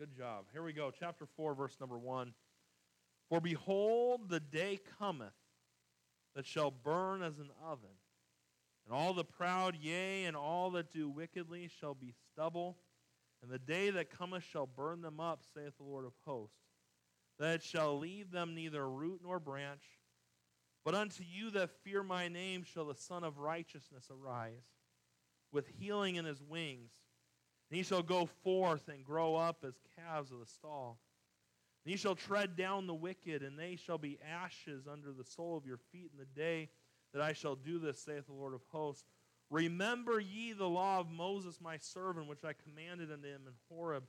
Good 0.02 0.18
job. 0.18 0.46
Here 0.52 0.64
we 0.64 0.74
go. 0.74 0.90
Chapter 0.90 1.28
4, 1.38 1.54
verse 1.54 1.78
number 1.80 1.96
1. 1.96 2.34
For 3.30 3.40
behold, 3.40 4.30
the 4.30 4.40
day 4.40 4.80
cometh 4.98 5.36
that 6.34 6.48
shall 6.48 6.72
burn 6.72 7.22
as 7.22 7.38
an 7.38 7.52
oven, 7.64 8.00
and 8.84 8.96
all 8.96 9.14
the 9.14 9.24
proud, 9.24 9.78
yea, 9.80 10.26
and 10.26 10.36
all 10.36 10.72
that 10.72 10.92
do 10.92 11.08
wickedly 11.08 11.70
shall 11.80 11.94
be 11.94 12.16
stubble. 12.32 12.80
And 13.44 13.52
the 13.52 13.60
day 13.60 13.92
that 13.92 14.10
cometh 14.10 14.44
shall 14.44 14.66
burn 14.66 15.04
them 15.04 15.20
up, 15.20 15.44
saith 15.54 15.78
the 15.78 15.84
Lord 15.84 16.06
of 16.06 16.14
hosts, 16.26 16.58
that 17.38 17.58
it 17.58 17.64
shall 17.64 18.00
leave 18.00 18.32
them 18.32 18.56
neither 18.56 18.90
root 18.90 19.22
nor 19.24 19.40
branch. 19.40 19.84
But 20.84 20.96
unto 20.96 21.24
you 21.24 21.52
that 21.52 21.70
fear 21.84 22.02
my 22.02 22.28
name 22.28 22.64
shall 22.64 22.86
the 22.86 22.96
Sun 22.96 23.24
of 23.24 23.38
Righteousness 23.38 24.08
arise, 24.10 24.66
with 25.52 25.68
healing 25.68 26.16
in 26.16 26.26
his 26.26 26.42
wings. 26.42 26.90
And 27.72 27.78
he 27.78 27.84
shall 27.84 28.04
go 28.04 28.28
forth 28.44 28.90
and 28.90 29.02
grow 29.04 29.36
up 29.36 29.64
as 29.66 29.76
calves 29.96 30.32
of 30.32 30.40
the 30.40 30.46
stall. 30.46 31.00
And 31.86 31.92
ye 31.92 31.98
shall 31.98 32.16
tread 32.16 32.58
down 32.58 32.86
the 32.86 32.94
wicked, 32.94 33.42
and 33.42 33.58
they 33.58 33.78
shall 33.78 33.98
be 33.98 34.20
ashes 34.30 34.88
under 34.92 35.14
the 35.14 35.24
sole 35.24 35.56
of 35.56 35.66
your 35.66 35.80
feet 35.92 36.12
in 36.12 36.20
the 36.20 36.26
day 36.26 36.70
that 37.14 37.22
I 37.22 37.32
shall 37.32 37.56
do 37.56 37.80
this, 37.80 38.04
saith 38.04 38.28
the 38.28 38.34
Lord 38.34 38.54
of 38.54 38.62
hosts. 38.72 39.06
Remember 39.50 40.20
ye 40.20 40.52
the 40.52 40.68
law 40.68 41.00
of 41.00 41.10
Moses 41.10 41.60
my 41.62 41.78
servant, 41.78 42.28
which 42.28 42.44
I 42.44 42.54
commanded 42.54 43.10
unto 43.10 43.28
him 43.28 43.44
in 43.48 43.54
Horeb, 43.70 44.04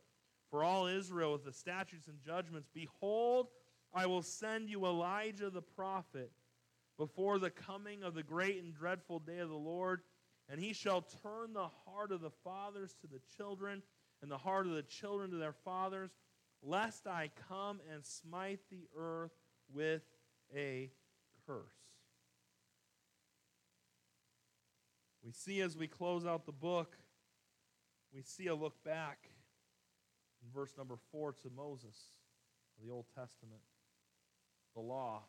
for 0.51 0.65
all 0.65 0.87
Israel 0.87 1.33
with 1.33 1.45
the 1.45 1.53
statutes 1.53 2.09
and 2.09 2.21
judgments. 2.21 2.69
Behold, 2.75 3.47
I 3.95 4.07
will 4.07 4.23
send 4.23 4.71
you 4.71 4.87
Elijah 4.87 5.51
the 5.51 5.63
prophet 5.63 6.33
before 6.99 7.39
the 7.39 7.51
coming 7.51 8.03
of 8.03 8.15
the 8.15 8.23
great 8.23 8.63
and 8.63 8.75
dreadful 8.75 9.19
day 9.21 9.39
of 9.39 9.49
the 9.49 9.55
Lord, 9.55 10.03
and 10.49 10.61
he 10.61 10.73
shall 10.73 11.03
turn 11.23 11.53
the 11.53 11.69
heart 11.87 12.13
of 12.13 12.21
the 12.21 12.31
fathers 12.45 12.95
to 13.01 13.07
the 13.07 13.21
children, 13.37 13.83
and 14.21 14.31
the 14.31 14.39
heart 14.39 14.67
of 14.67 14.73
the 14.73 14.83
children 14.83 15.31
to 15.31 15.37
their 15.37 15.53
fathers 15.53 16.11
lest 16.63 17.07
I 17.07 17.31
come 17.49 17.81
and 17.93 18.05
smite 18.05 18.61
the 18.71 18.87
earth 18.97 19.33
with 19.73 20.03
a 20.55 20.91
curse. 21.47 21.75
We 25.25 25.33
see 25.33 25.61
as 25.61 25.77
we 25.77 25.87
close 25.87 26.27
out 26.27 26.47
the 26.47 26.53
book, 26.53 26.97
we 28.15 28.23
see 28.23 28.47
a 28.47 28.55
look 28.55 28.83
back 28.85 29.29
in 30.43 30.53
verse 30.53 30.73
number 30.77 30.97
4 31.11 31.33
to 31.33 31.51
Moses, 31.55 31.97
the 32.83 32.91
Old 32.91 33.07
Testament, 33.15 33.63
the 34.75 34.81
law. 34.81 35.23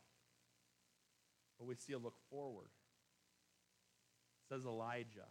But 1.58 1.68
we 1.68 1.76
see 1.76 1.94
a 1.94 2.00
look 2.00 2.16
forward. 2.30 2.70
Says 4.54 4.66
Elijah. 4.66 5.26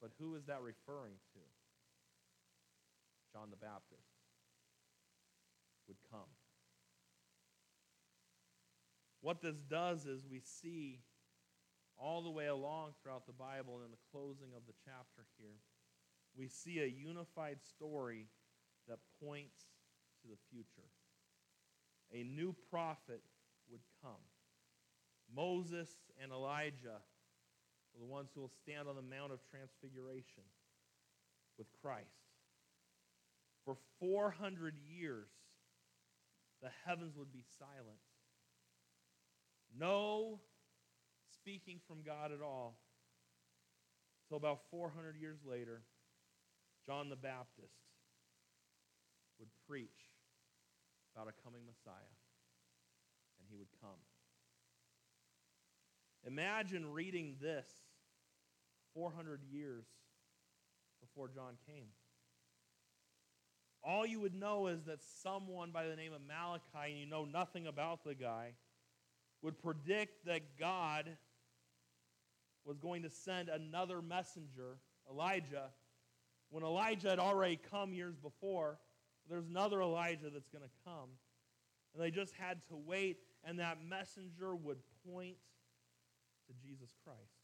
But 0.00 0.10
who 0.18 0.34
is 0.34 0.46
that 0.46 0.62
referring 0.62 1.14
to? 1.34 1.40
John 3.32 3.50
the 3.50 3.56
Baptist 3.56 4.08
would 5.86 5.98
come. 6.10 6.28
What 9.20 9.42
this 9.42 9.60
does 9.70 10.06
is 10.06 10.26
we 10.28 10.40
see 10.40 10.98
all 11.96 12.22
the 12.22 12.30
way 12.30 12.46
along 12.46 12.94
throughout 13.00 13.26
the 13.26 13.32
Bible 13.32 13.76
and 13.76 13.84
in 13.84 13.90
the 13.92 14.10
closing 14.10 14.50
of 14.56 14.62
the 14.66 14.74
chapter 14.84 15.26
here, 15.38 15.60
we 16.36 16.48
see 16.48 16.80
a 16.80 16.86
unified 16.86 17.58
story 17.62 18.26
that 18.88 18.98
points 19.22 19.66
to 20.22 20.28
the 20.28 20.38
future. 20.50 20.88
A 22.12 22.24
new 22.24 22.56
prophet 22.70 23.22
would 23.70 23.82
come. 24.02 24.24
Moses 25.32 25.90
and 26.20 26.32
Elijah 26.32 27.02
the 27.98 28.06
ones 28.06 28.30
who 28.34 28.40
will 28.40 28.52
stand 28.62 28.88
on 28.88 28.96
the 28.96 29.02
Mount 29.02 29.32
of 29.32 29.40
Transfiguration 29.50 30.44
with 31.58 31.66
Christ. 31.82 32.06
For 33.64 33.76
400 34.00 34.74
years, 34.78 35.28
the 36.62 36.70
heavens 36.84 37.16
would 37.16 37.32
be 37.32 37.44
silent. 37.58 38.00
No 39.78 40.40
speaking 41.32 41.80
from 41.86 42.02
God 42.04 42.32
at 42.32 42.42
all. 42.42 42.78
Till 44.28 44.36
about 44.36 44.60
400 44.70 45.16
years 45.16 45.38
later, 45.48 45.82
John 46.84 47.08
the 47.08 47.16
Baptist 47.16 47.78
would 49.38 49.48
preach 49.68 50.10
about 51.14 51.28
a 51.28 51.44
coming 51.44 51.62
Messiah, 51.64 52.14
and 53.38 53.48
he 53.48 53.56
would 53.56 53.70
come. 53.80 54.00
Imagine 56.26 56.92
reading 56.92 57.36
this 57.40 57.68
400 58.96 59.42
years 59.52 59.84
before 61.00 61.28
John 61.28 61.52
came 61.68 61.86
all 63.86 64.04
you 64.04 64.20
would 64.20 64.34
know 64.34 64.66
is 64.66 64.82
that 64.84 64.98
someone 65.22 65.70
by 65.70 65.86
the 65.86 65.94
name 65.94 66.12
of 66.12 66.20
Malachi, 66.26 66.90
and 66.90 66.98
you 66.98 67.06
know 67.06 67.24
nothing 67.24 67.68
about 67.68 68.02
the 68.04 68.14
guy, 68.14 68.54
would 69.42 69.62
predict 69.62 70.26
that 70.26 70.58
God 70.58 71.08
was 72.64 72.78
going 72.78 73.04
to 73.04 73.10
send 73.10 73.48
another 73.48 74.02
messenger, 74.02 74.78
Elijah, 75.08 75.70
when 76.50 76.64
Elijah 76.64 77.10
had 77.10 77.20
already 77.20 77.60
come 77.70 77.94
years 77.94 78.16
before. 78.16 78.78
There's 79.30 79.46
another 79.46 79.80
Elijah 79.80 80.30
that's 80.32 80.48
going 80.48 80.64
to 80.64 80.70
come. 80.84 81.10
And 81.94 82.02
they 82.02 82.10
just 82.10 82.34
had 82.34 82.58
to 82.68 82.76
wait, 82.76 83.18
and 83.44 83.60
that 83.60 83.78
messenger 83.88 84.56
would 84.56 84.78
point 85.08 85.36
to 86.48 86.54
Jesus 86.66 86.90
Christ. 87.04 87.35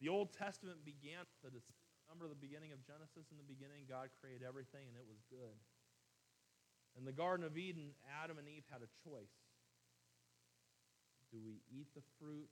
The 0.00 0.08
Old 0.08 0.32
Testament 0.32 0.84
began 0.84 1.28
with 1.44 1.54
a 1.54 1.62
Remember 2.10 2.26
the 2.26 2.42
beginning 2.42 2.74
of 2.74 2.82
Genesis? 2.82 3.30
In 3.30 3.38
the 3.38 3.46
beginning, 3.46 3.86
God 3.86 4.10
created 4.18 4.42
everything 4.42 4.90
and 4.90 4.98
it 4.98 5.06
was 5.06 5.22
good. 5.30 5.54
In 6.98 7.06
the 7.06 7.14
Garden 7.14 7.46
of 7.46 7.54
Eden, 7.54 7.94
Adam 8.02 8.34
and 8.34 8.50
Eve 8.50 8.66
had 8.66 8.82
a 8.82 8.90
choice. 9.06 9.38
Do 11.30 11.38
we 11.38 11.62
eat 11.70 11.86
the 11.94 12.02
fruit 12.18 12.50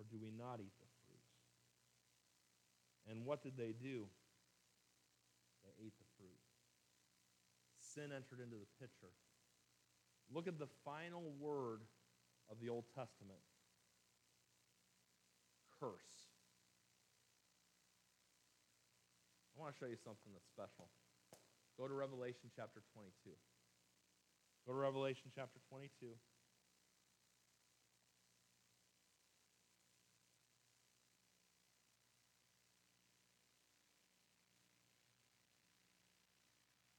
or 0.00 0.02
do 0.08 0.16
we 0.16 0.32
not 0.32 0.64
eat 0.64 0.72
the 0.80 0.88
fruit? 1.04 1.28
And 3.04 3.28
what 3.28 3.44
did 3.44 3.52
they 3.60 3.76
do? 3.76 4.08
They 5.60 5.76
ate 5.84 5.92
the 6.00 6.08
fruit. 6.16 6.40
Sin 7.76 8.16
entered 8.16 8.40
into 8.40 8.56
the 8.56 8.70
picture. 8.80 9.12
Look 10.32 10.48
at 10.48 10.58
the 10.58 10.72
final 10.88 11.36
word 11.36 11.84
of 12.48 12.60
the 12.64 12.70
Old 12.70 12.88
Testament 12.96 13.44
curse. 15.78 16.23
I 19.54 19.62
want 19.62 19.70
to 19.70 19.78
show 19.78 19.86
you 19.86 19.98
something 20.02 20.34
that's 20.34 20.50
special. 20.50 20.90
Go 21.78 21.86
to 21.86 21.94
Revelation 21.94 22.50
chapter 22.58 22.82
22. 22.90 23.30
Go 24.66 24.74
to 24.74 24.78
Revelation 24.78 25.30
chapter 25.30 25.62
22. 25.70 26.10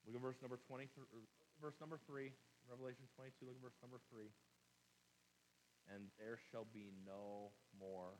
Look 0.07 0.15
at 0.15 0.21
verse 0.21 0.39
number 0.39 0.59
20, 0.63 0.87
er, 1.11 1.27
verse 1.59 1.75
number 1.83 1.99
3, 2.07 2.31
Revelation 2.71 3.03
22, 3.19 3.51
look 3.51 3.59
at 3.59 3.63
verse 3.67 3.79
number 3.83 3.99
3. 4.07 4.31
And 5.91 6.07
there 6.15 6.39
shall 6.51 6.63
be 6.71 6.95
no 7.03 7.51
more 7.75 8.15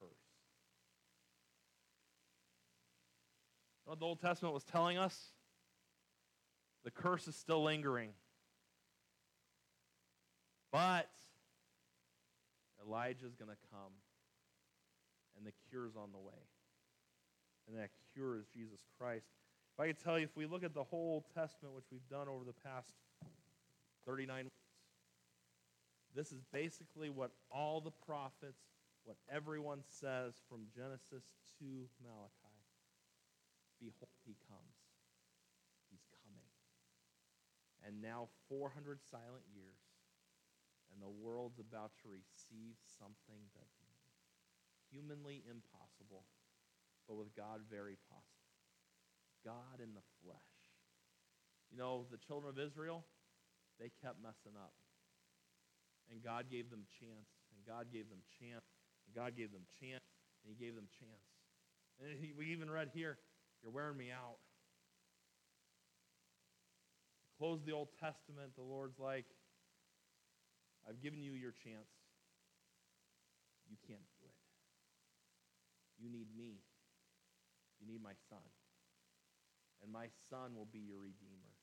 curse. 0.00 0.26
What 3.88 3.98
the 3.98 4.04
Old 4.04 4.20
Testament 4.20 4.52
was 4.52 4.64
telling 4.64 4.98
us? 4.98 5.18
The 6.84 6.90
curse 6.90 7.26
is 7.26 7.34
still 7.34 7.62
lingering. 7.62 8.10
But 10.70 11.08
Elijah 12.86 13.24
is 13.24 13.34
going 13.34 13.50
to 13.50 13.56
come, 13.72 13.92
and 15.38 15.46
the 15.46 15.52
cure 15.70 15.86
is 15.86 15.96
on 15.96 16.10
the 16.12 16.18
way. 16.18 16.34
And 17.66 17.78
that 17.78 17.88
cure 18.12 18.36
is 18.36 18.44
Jesus 18.54 18.80
Christ. 18.98 19.26
If 19.74 19.80
I 19.80 19.86
could 19.86 19.98
tell 19.98 20.18
you, 20.18 20.24
if 20.24 20.36
we 20.36 20.44
look 20.44 20.64
at 20.64 20.74
the 20.74 20.84
whole 20.84 21.24
Testament, 21.34 21.74
which 21.74 21.86
we've 21.90 22.06
done 22.10 22.28
over 22.28 22.44
the 22.44 22.52
past 22.52 22.92
39 24.06 24.44
weeks, 24.44 24.52
this 26.14 26.30
is 26.30 26.42
basically 26.52 27.08
what 27.08 27.30
all 27.50 27.80
the 27.80 27.92
prophets, 28.04 28.60
what 29.04 29.16
everyone 29.32 29.80
says 29.88 30.34
from 30.46 30.66
Genesis 30.76 31.24
to 31.58 31.88
Malachi. 32.02 32.47
Behold, 33.80 34.14
he 34.26 34.34
comes. 34.46 34.78
He's 35.90 36.04
coming. 36.22 36.50
And 37.86 38.02
now 38.02 38.28
400 38.50 39.00
silent 39.06 39.46
years, 39.54 39.80
and 40.92 41.00
the 41.00 41.10
world's 41.10 41.58
about 41.62 41.96
to 42.02 42.10
receive 42.10 42.76
something 42.98 43.40
that 43.54 43.68
humanly 44.90 45.44
impossible, 45.44 46.24
but 47.06 47.16
with 47.16 47.34
God 47.36 47.60
very 47.68 47.96
possible. 48.08 48.56
God 49.44 49.80
in 49.80 49.94
the 49.94 50.04
flesh. 50.24 50.54
You 51.70 51.78
know, 51.78 52.08
the 52.10 52.18
children 52.18 52.48
of 52.48 52.58
Israel, 52.58 53.04
they 53.78 53.92
kept 54.00 54.20
messing 54.20 54.56
up. 54.56 54.72
And 56.10 56.24
God 56.24 56.48
gave 56.48 56.72
them 56.72 56.88
chance, 56.88 57.28
and 57.52 57.60
God 57.68 57.92
gave 57.92 58.08
them 58.08 58.24
chance, 58.40 58.64
and 59.04 59.12
God 59.12 59.36
gave 59.36 59.52
them 59.52 59.68
chance, 59.76 60.04
and 60.40 60.48
He 60.48 60.56
gave 60.56 60.72
them 60.74 60.88
chance. 60.88 61.28
And 62.00 62.08
we 62.36 62.48
even 62.48 62.70
read 62.70 62.88
here, 62.96 63.20
You're 63.62 63.72
wearing 63.72 63.96
me 63.96 64.10
out. 64.10 64.38
Close 67.38 67.62
the 67.62 67.72
Old 67.72 67.94
Testament, 68.02 68.54
the 68.56 68.66
Lord's 68.66 68.98
like, 68.98 69.26
I've 70.88 70.98
given 71.02 71.22
you 71.22 71.38
your 71.38 71.52
chance. 71.52 71.92
You 73.70 73.76
can't 73.86 74.08
do 74.18 74.26
it. 74.26 74.42
You 76.02 76.10
need 76.10 76.26
me. 76.34 76.58
You 77.78 77.86
need 77.86 78.02
my 78.02 78.16
son. 78.26 78.42
And 79.82 79.92
my 79.94 80.10
son 80.30 80.58
will 80.58 80.66
be 80.66 80.82
your 80.82 80.98
redeemer. 80.98 81.54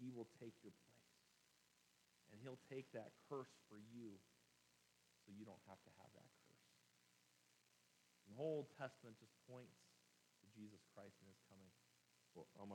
He 0.00 0.08
will 0.08 0.28
take 0.40 0.56
your 0.64 0.72
place. 0.72 1.12
And 2.32 2.40
he'll 2.40 2.60
take 2.72 2.88
that 2.96 3.12
curse 3.28 3.52
for 3.68 3.76
you 3.92 4.16
so 5.22 5.32
you 5.36 5.44
don't 5.44 5.60
have 5.68 5.80
to 5.84 5.92
have 6.00 6.08
that 6.16 6.30
curse. 6.48 6.68
And 8.24 8.32
the 8.32 8.38
whole 8.40 8.64
Old 8.64 8.72
Testament 8.80 9.20
just 9.20 9.36
points 9.44 9.83
Jesus 10.54 10.80
Christ 10.94 11.18
and 11.20 11.28
his 11.28 11.42
coming. 11.50 11.68
Well, 12.32 12.46
on 12.56 12.66
my 12.66 12.72